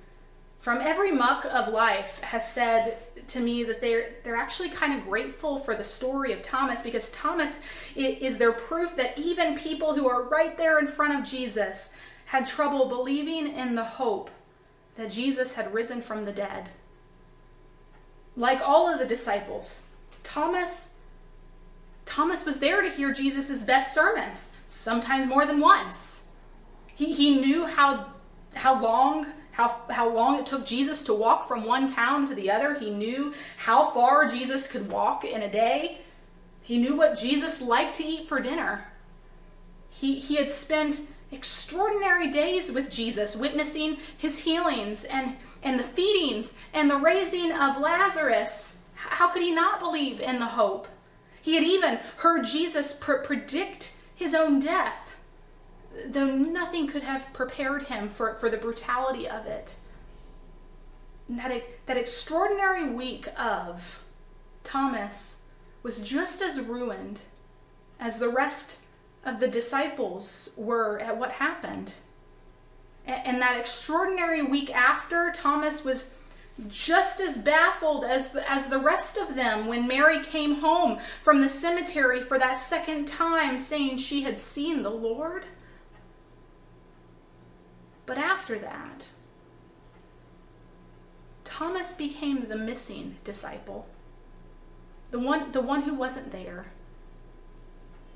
from 0.65 0.81
every 0.81 1.11
muck 1.11 1.45
of 1.45 1.67
life 1.67 2.19
has 2.21 2.51
said 2.51 2.97
to 3.27 3.39
me 3.39 3.63
that 3.63 3.81
they're 3.81 4.13
they're 4.23 4.35
actually 4.35 4.67
kind 4.67 4.97
of 4.97 5.05
grateful 5.05 5.59
for 5.59 5.75
the 5.75 5.83
story 5.83 6.33
of 6.33 6.41
Thomas 6.41 6.81
because 6.81 7.11
Thomas 7.11 7.59
is 7.95 8.39
their 8.39 8.51
proof 8.51 8.95
that 8.95 9.15
even 9.15 9.59
people 9.59 9.93
who 9.93 10.09
are 10.09 10.23
right 10.23 10.57
there 10.57 10.79
in 10.79 10.87
front 10.87 11.19
of 11.19 11.23
Jesus 11.23 11.93
had 12.25 12.47
trouble 12.47 12.89
believing 12.89 13.45
in 13.47 13.75
the 13.75 13.83
hope 13.83 14.31
that 14.95 15.11
Jesus 15.11 15.53
had 15.53 15.71
risen 15.71 16.01
from 16.01 16.25
the 16.25 16.31
dead. 16.31 16.71
Like 18.35 18.59
all 18.59 18.91
of 18.91 18.97
the 18.97 19.05
disciples, 19.05 19.89
Thomas 20.23 20.95
Thomas 22.07 22.43
was 22.43 22.57
there 22.57 22.81
to 22.81 22.89
hear 22.89 23.13
Jesus' 23.13 23.61
best 23.61 23.93
sermons, 23.93 24.53
sometimes 24.65 25.27
more 25.27 25.45
than 25.45 25.59
once. 25.59 26.31
He, 26.95 27.13
he 27.13 27.39
knew 27.39 27.67
how 27.67 28.13
how 28.55 28.81
long 28.81 29.27
how, 29.55 29.79
how 29.89 30.09
long 30.09 30.37
it 30.37 30.45
took 30.45 30.65
Jesus 30.65 31.01
to 31.03 31.13
walk 31.13 31.47
from 31.47 31.63
one 31.63 31.89
town 31.89 32.27
to 32.27 32.35
the 32.35 32.51
other. 32.51 32.73
He 32.73 32.89
knew 32.89 33.33
how 33.55 33.89
far 33.91 34.27
Jesus 34.27 34.67
could 34.67 34.91
walk 34.91 35.23
in 35.23 35.41
a 35.41 35.49
day. 35.49 35.99
He 36.61 36.77
knew 36.77 36.93
what 36.97 37.17
Jesus 37.17 37.61
liked 37.61 37.95
to 37.95 38.03
eat 38.03 38.27
for 38.27 38.41
dinner. 38.41 38.87
He, 39.89 40.19
he 40.19 40.35
had 40.35 40.51
spent 40.51 40.99
extraordinary 41.31 42.29
days 42.29 42.69
with 42.69 42.91
Jesus, 42.91 43.37
witnessing 43.37 43.97
his 44.17 44.39
healings 44.39 45.05
and, 45.05 45.37
and 45.63 45.79
the 45.79 45.83
feedings 45.83 46.53
and 46.73 46.91
the 46.91 46.97
raising 46.97 47.53
of 47.53 47.79
Lazarus. 47.79 48.79
How 48.95 49.29
could 49.29 49.41
he 49.41 49.55
not 49.55 49.79
believe 49.79 50.19
in 50.19 50.39
the 50.39 50.47
hope? 50.47 50.89
He 51.41 51.55
had 51.55 51.63
even 51.63 51.99
heard 52.17 52.45
Jesus 52.45 52.93
pr- 52.93 53.13
predict 53.23 53.93
his 54.13 54.35
own 54.35 54.59
death 54.59 55.04
though 56.07 56.35
nothing 56.35 56.87
could 56.87 57.03
have 57.03 57.31
prepared 57.33 57.83
him 57.83 58.09
for, 58.09 58.35
for 58.35 58.49
the 58.49 58.57
brutality 58.57 59.27
of 59.27 59.45
it. 59.45 59.75
That, 61.29 61.63
that 61.85 61.97
extraordinary 61.97 62.89
week 62.89 63.27
of 63.37 64.03
Thomas 64.63 65.43
was 65.83 66.01
just 66.03 66.41
as 66.41 66.59
ruined 66.59 67.21
as 67.99 68.19
the 68.19 68.29
rest 68.29 68.79
of 69.23 69.39
the 69.39 69.47
disciples 69.47 70.53
were 70.57 70.99
at 70.99 71.17
what 71.17 71.31
happened. 71.31 71.93
And, 73.05 73.27
and 73.27 73.41
that 73.41 73.59
extraordinary 73.59 74.41
week 74.43 74.73
after, 74.73 75.31
Thomas 75.31 75.83
was 75.83 76.13
just 76.69 77.19
as 77.19 77.37
baffled 77.37 78.05
as 78.05 78.31
the, 78.31 78.49
as 78.49 78.69
the 78.69 78.79
rest 78.79 79.17
of 79.17 79.35
them 79.35 79.67
when 79.67 79.87
Mary 79.87 80.23
came 80.23 80.55
home 80.55 80.99
from 81.21 81.41
the 81.41 81.49
cemetery 81.49 82.21
for 82.21 82.39
that 82.39 82.57
second 82.57 83.05
time 83.05 83.59
saying 83.59 83.97
she 83.97 84.23
had 84.23 84.39
seen 84.39 84.83
the 84.83 84.89
Lord. 84.89 85.45
But 88.05 88.17
after 88.17 88.59
that, 88.59 89.07
Thomas 91.43 91.93
became 91.93 92.47
the 92.47 92.55
missing 92.55 93.17
disciple. 93.23 93.87
The 95.11 95.19
one, 95.19 95.51
the 95.51 95.61
one 95.61 95.83
who 95.83 95.93
wasn't 95.93 96.31
there. 96.31 96.67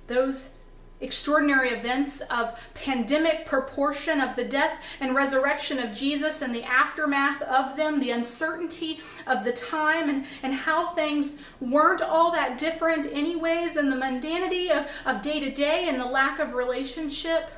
Those 0.07 0.55
extraordinary 1.01 1.69
events 1.69 2.19
of 2.21 2.59
pandemic 2.73 3.45
proportion 3.45 4.19
of 4.19 4.35
the 4.35 4.43
death 4.43 4.81
and 4.99 5.15
resurrection 5.15 5.79
of 5.79 5.95
Jesus 5.95 6.41
and 6.41 6.53
the 6.53 6.63
aftermath 6.63 7.41
of 7.43 7.77
them, 7.77 7.99
the 7.99 8.11
uncertainty 8.11 8.99
of 9.25 9.43
the 9.43 9.53
time 9.53 10.09
and, 10.09 10.25
and 10.43 10.53
how 10.53 10.89
things 10.93 11.37
weren't 11.61 12.01
all 12.01 12.31
that 12.31 12.57
different 12.57 13.05
anyways, 13.05 13.77
and 13.77 13.91
the 13.91 13.95
mundanity 13.95 14.69
of, 14.69 15.21
day 15.21 15.39
to 15.39 15.51
day 15.51 15.87
and 15.87 15.99
the 15.99 16.05
lack 16.05 16.39
of 16.39 16.53
relationship. 16.53 17.49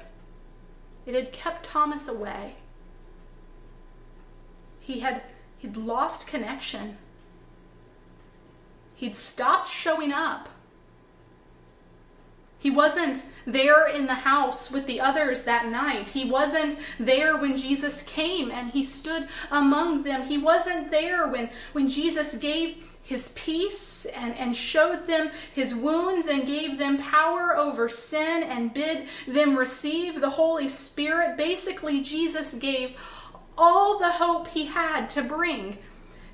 It 1.12 1.26
had 1.26 1.34
kept 1.34 1.66
Thomas 1.66 2.08
away. 2.08 2.54
He 4.80 5.02
had 5.02 5.24
he'd 5.58 5.76
lost 5.76 6.26
connection. 6.26 6.98
He'd 8.96 9.14
stopped 9.14 9.68
showing 9.68 10.14
up. 10.14 10.48
He 12.58 12.72
wasn't 12.72 13.26
there 13.46 13.86
in 13.86 14.06
the 14.06 14.24
house 14.24 14.72
with 14.72 14.86
the 14.86 15.02
others 15.02 15.44
that 15.44 15.68
night. 15.68 16.10
He 16.10 16.24
wasn't 16.24 16.78
there 16.98 17.36
when 17.36 17.58
Jesus 17.58 18.04
came 18.04 18.50
and 18.50 18.70
he 18.70 18.82
stood 18.82 19.28
among 19.52 20.04
them. 20.04 20.24
He 20.24 20.38
wasn't 20.38 20.92
there 20.92 21.28
when, 21.28 21.50
when 21.74 21.90
Jesus 21.90 22.36
gave 22.36 22.86
his 23.12 23.34
peace 23.36 24.06
and, 24.06 24.36
and 24.38 24.56
showed 24.56 25.06
them 25.06 25.30
his 25.54 25.76
wounds 25.76 26.28
and 26.28 26.48
gave 26.48 26.78
them 26.78 26.98
power 26.98 27.56
over 27.58 27.90
sin 27.90 28.42
and 28.42 28.74
bid 28.74 29.06
them 29.28 29.58
receive 29.58 30.22
the 30.22 30.30
Holy 30.32 30.70
Spirit. 30.70 31.36
Basically, 31.36 32.02
Jesus 32.02 32.54
gave 32.54 32.96
all 33.58 34.00
the 34.00 34.14
hope 34.14 34.48
he 34.48 34.68
had 34.68 35.10
to 35.10 35.22
bring 35.22 35.78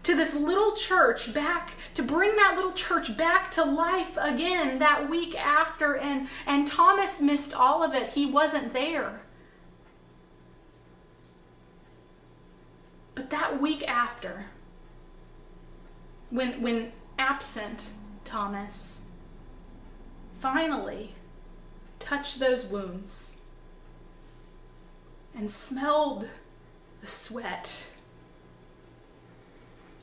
to 0.03 0.15
this 0.15 0.35
little 0.35 0.73
church 0.73 1.33
back 1.33 1.73
to 1.95 2.03
bring 2.03 2.35
that 2.35 2.53
little 2.55 2.71
church 2.71 3.17
back 3.17 3.49
to 3.51 3.65
life 3.65 4.15
again 4.21 4.77
that 4.77 5.09
week 5.09 5.35
after. 5.35 5.97
And 5.97 6.27
and 6.45 6.67
Thomas 6.67 7.19
missed 7.19 7.55
all 7.55 7.83
of 7.83 7.95
it. 7.95 8.09
He 8.09 8.27
wasn't 8.27 8.71
there. 8.71 9.21
But 13.15 13.31
that 13.31 13.59
week 13.59 13.83
after 13.87 14.45
when 16.29 16.61
when 16.61 16.91
absent 17.17 17.87
Thomas 18.23 19.01
finally 20.39 21.15
touched 21.99 22.39
those 22.39 22.65
wounds 22.65 23.41
and 25.35 25.49
smelled 25.49 26.27
the 27.01 27.07
sweat 27.07 27.87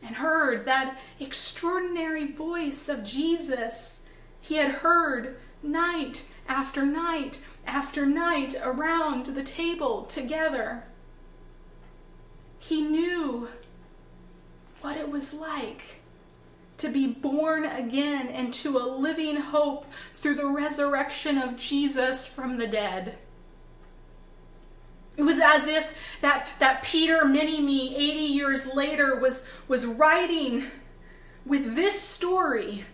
and 0.03 0.17
heard 0.17 0.65
that 0.67 0.99
extraordinary 1.19 2.31
voice 2.31 2.89
of 2.89 3.05
Jesus 3.05 4.03
he 4.41 4.57
had 4.57 4.71
heard 4.77 5.37
night 5.63 6.25
after 6.47 6.85
night 6.85 7.41
after 7.67 8.05
night 8.05 8.55
around 8.63 9.27
the 9.27 9.43
table 9.43 10.05
together. 10.05 10.85
He 12.59 12.83
knew 12.83 13.49
what 14.83 14.97
it 14.97 15.11
was 15.11 15.33
like 15.33 16.03
to 16.79 16.89
be 16.89 17.07
born 17.07 17.65
again 17.65 18.29
into 18.29 18.79
a 18.79 18.87
living 18.87 19.37
hope 19.37 19.87
through 20.13 20.35
the 20.35 20.47
resurrection 20.47 21.39
of 21.39 21.57
Jesus 21.57 22.27
from 22.27 22.57
the 22.57 22.67
dead. 22.67 23.17
It 25.17 25.23
was 25.23 25.39
as 25.39 25.67
if 25.67 25.97
that, 26.21 26.49
that 26.59 26.83
Peter 26.83 27.25
mini 27.25 27.61
me 27.61 27.95
80 27.95 28.19
years 28.19 28.75
later 28.75 29.17
was, 29.19 29.47
was 29.69 29.87
writing 29.87 30.65
with 31.47 31.77
this 31.77 32.01
story 32.01 32.85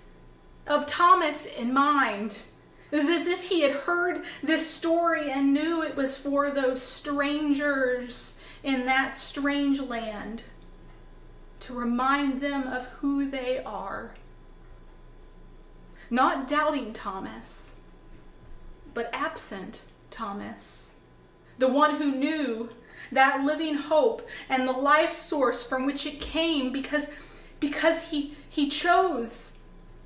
of 0.66 0.87
Thomas 0.87 1.47
in 1.47 1.73
mind. 1.73 2.43
It 2.90 2.97
was 2.97 3.09
as 3.09 3.27
if 3.27 3.49
he 3.49 3.62
had 3.62 3.71
heard 3.71 4.25
this 4.43 4.69
story 4.69 5.31
and 5.31 5.55
knew 5.55 5.83
it 5.83 5.97
was 5.97 6.19
for 6.19 6.51
those 6.51 6.83
strangers 6.83 8.43
in 8.62 8.85
that 8.85 9.14
strange 9.14 9.81
land 9.81 10.43
to 11.61 11.75
remind 11.75 12.40
them 12.40 12.66
of 12.66 12.87
who 13.01 13.31
they 13.31 13.62
are. 13.64 14.14
Not 16.11 16.49
doubting 16.49 16.92
Thomas, 16.92 17.77
but 18.94 19.11
absent 19.12 19.83
Thomas, 20.11 20.94
the 21.59 21.68
one 21.68 21.96
who 21.96 22.11
knew 22.11 22.70
that 23.12 23.44
living 23.44 23.75
hope 23.75 24.27
and 24.49 24.66
the 24.66 24.73
life 24.73 25.12
source 25.12 25.62
from 25.62 25.87
which 25.87 26.07
it 26.07 26.20
came 26.20 26.73
because, 26.73 27.11
because 27.61 28.11
he, 28.11 28.37
he 28.49 28.68
chose 28.68 29.59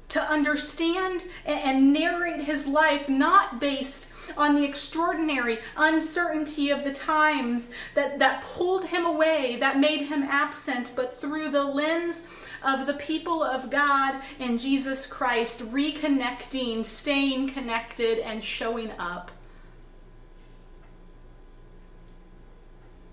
to 0.08 0.20
understand 0.20 1.24
and 1.44 1.92
narrate 1.92 2.42
his 2.42 2.66
life 2.66 3.08
not 3.08 3.60
based 3.60 4.10
on 4.36 4.54
the 4.54 4.64
extraordinary 4.64 5.58
uncertainty 5.76 6.70
of 6.70 6.84
the 6.84 6.92
times 6.92 7.70
that, 7.94 8.18
that 8.18 8.42
pulled 8.42 8.86
him 8.86 9.04
away, 9.04 9.56
that 9.60 9.78
made 9.78 10.02
him 10.02 10.22
absent, 10.22 10.92
but 10.96 11.20
through 11.20 11.50
the 11.50 11.64
lens 11.64 12.26
of 12.62 12.86
the 12.86 12.94
people 12.94 13.42
of 13.42 13.70
God 13.70 14.20
and 14.40 14.58
Jesus 14.58 15.06
Christ, 15.06 15.60
reconnecting, 15.60 16.84
staying 16.84 17.50
connected, 17.50 18.18
and 18.18 18.42
showing 18.42 18.90
up. 18.98 19.30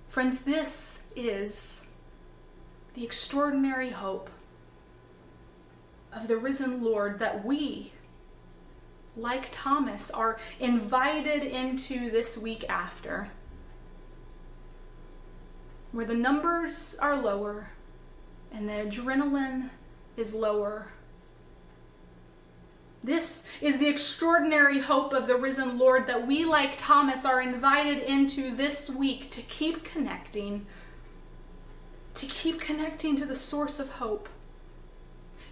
Friends, 0.07 0.41
this 0.41 1.05
is 1.15 1.87
the 2.93 3.03
extraordinary 3.03 3.91
hope 3.91 4.29
of 6.13 6.27
the 6.27 6.37
risen 6.37 6.83
Lord 6.83 7.19
that 7.19 7.45
we, 7.45 7.93
like 9.15 9.49
Thomas, 9.51 10.09
are 10.09 10.39
invited 10.59 11.43
into 11.43 12.09
this 12.09 12.37
week 12.37 12.65
after, 12.69 13.29
where 15.91 16.05
the 16.05 16.13
numbers 16.13 16.97
are 17.01 17.21
lower 17.21 17.71
and 18.51 18.67
the 18.67 18.73
adrenaline 18.73 19.69
is 20.15 20.33
lower. 20.33 20.87
This 23.03 23.45
is 23.61 23.79
the 23.79 23.87
extraordinary 23.87 24.79
hope 24.79 25.11
of 25.11 25.25
the 25.25 25.35
risen 25.35 25.79
Lord 25.79 26.05
that 26.07 26.27
we, 26.27 26.45
like 26.45 26.77
Thomas, 26.77 27.25
are 27.25 27.41
invited 27.41 28.03
into 28.03 28.55
this 28.55 28.89
week 28.89 29.29
to 29.31 29.41
keep 29.41 29.83
connecting, 29.83 30.67
to 32.13 32.25
keep 32.27 32.61
connecting 32.61 33.15
to 33.15 33.25
the 33.25 33.35
source 33.35 33.79
of 33.79 33.93
hope 33.93 34.29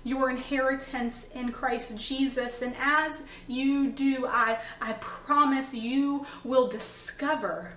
your 0.03 0.29
inheritance 0.29 1.29
in 1.33 1.51
Christ 1.51 1.97
Jesus. 1.97 2.61
And 2.61 2.75
as 2.79 3.23
you 3.47 3.89
do, 3.89 4.25
I, 4.27 4.59
I 4.81 4.93
promise 4.93 5.73
you 5.73 6.25
will 6.43 6.67
discover 6.67 7.73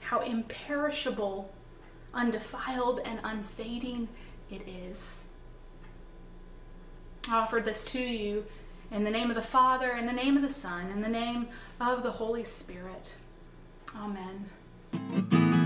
how 0.00 0.20
imperishable, 0.20 1.50
undefiled, 2.12 3.00
and 3.04 3.18
unfading 3.24 4.08
it 4.50 4.62
is. 4.68 5.24
I 7.28 7.38
offer 7.38 7.60
this 7.60 7.84
to 7.92 8.00
you 8.00 8.44
in 8.90 9.04
the 9.04 9.10
name 9.10 9.30
of 9.30 9.36
the 9.36 9.42
Father, 9.42 9.92
in 9.92 10.06
the 10.06 10.12
name 10.12 10.36
of 10.36 10.42
the 10.42 10.50
Son, 10.50 10.90
in 10.90 11.00
the 11.00 11.08
name 11.08 11.48
of 11.80 12.02
the 12.02 12.12
Holy 12.12 12.44
Spirit. 12.44 13.14
Amen. 13.96 15.63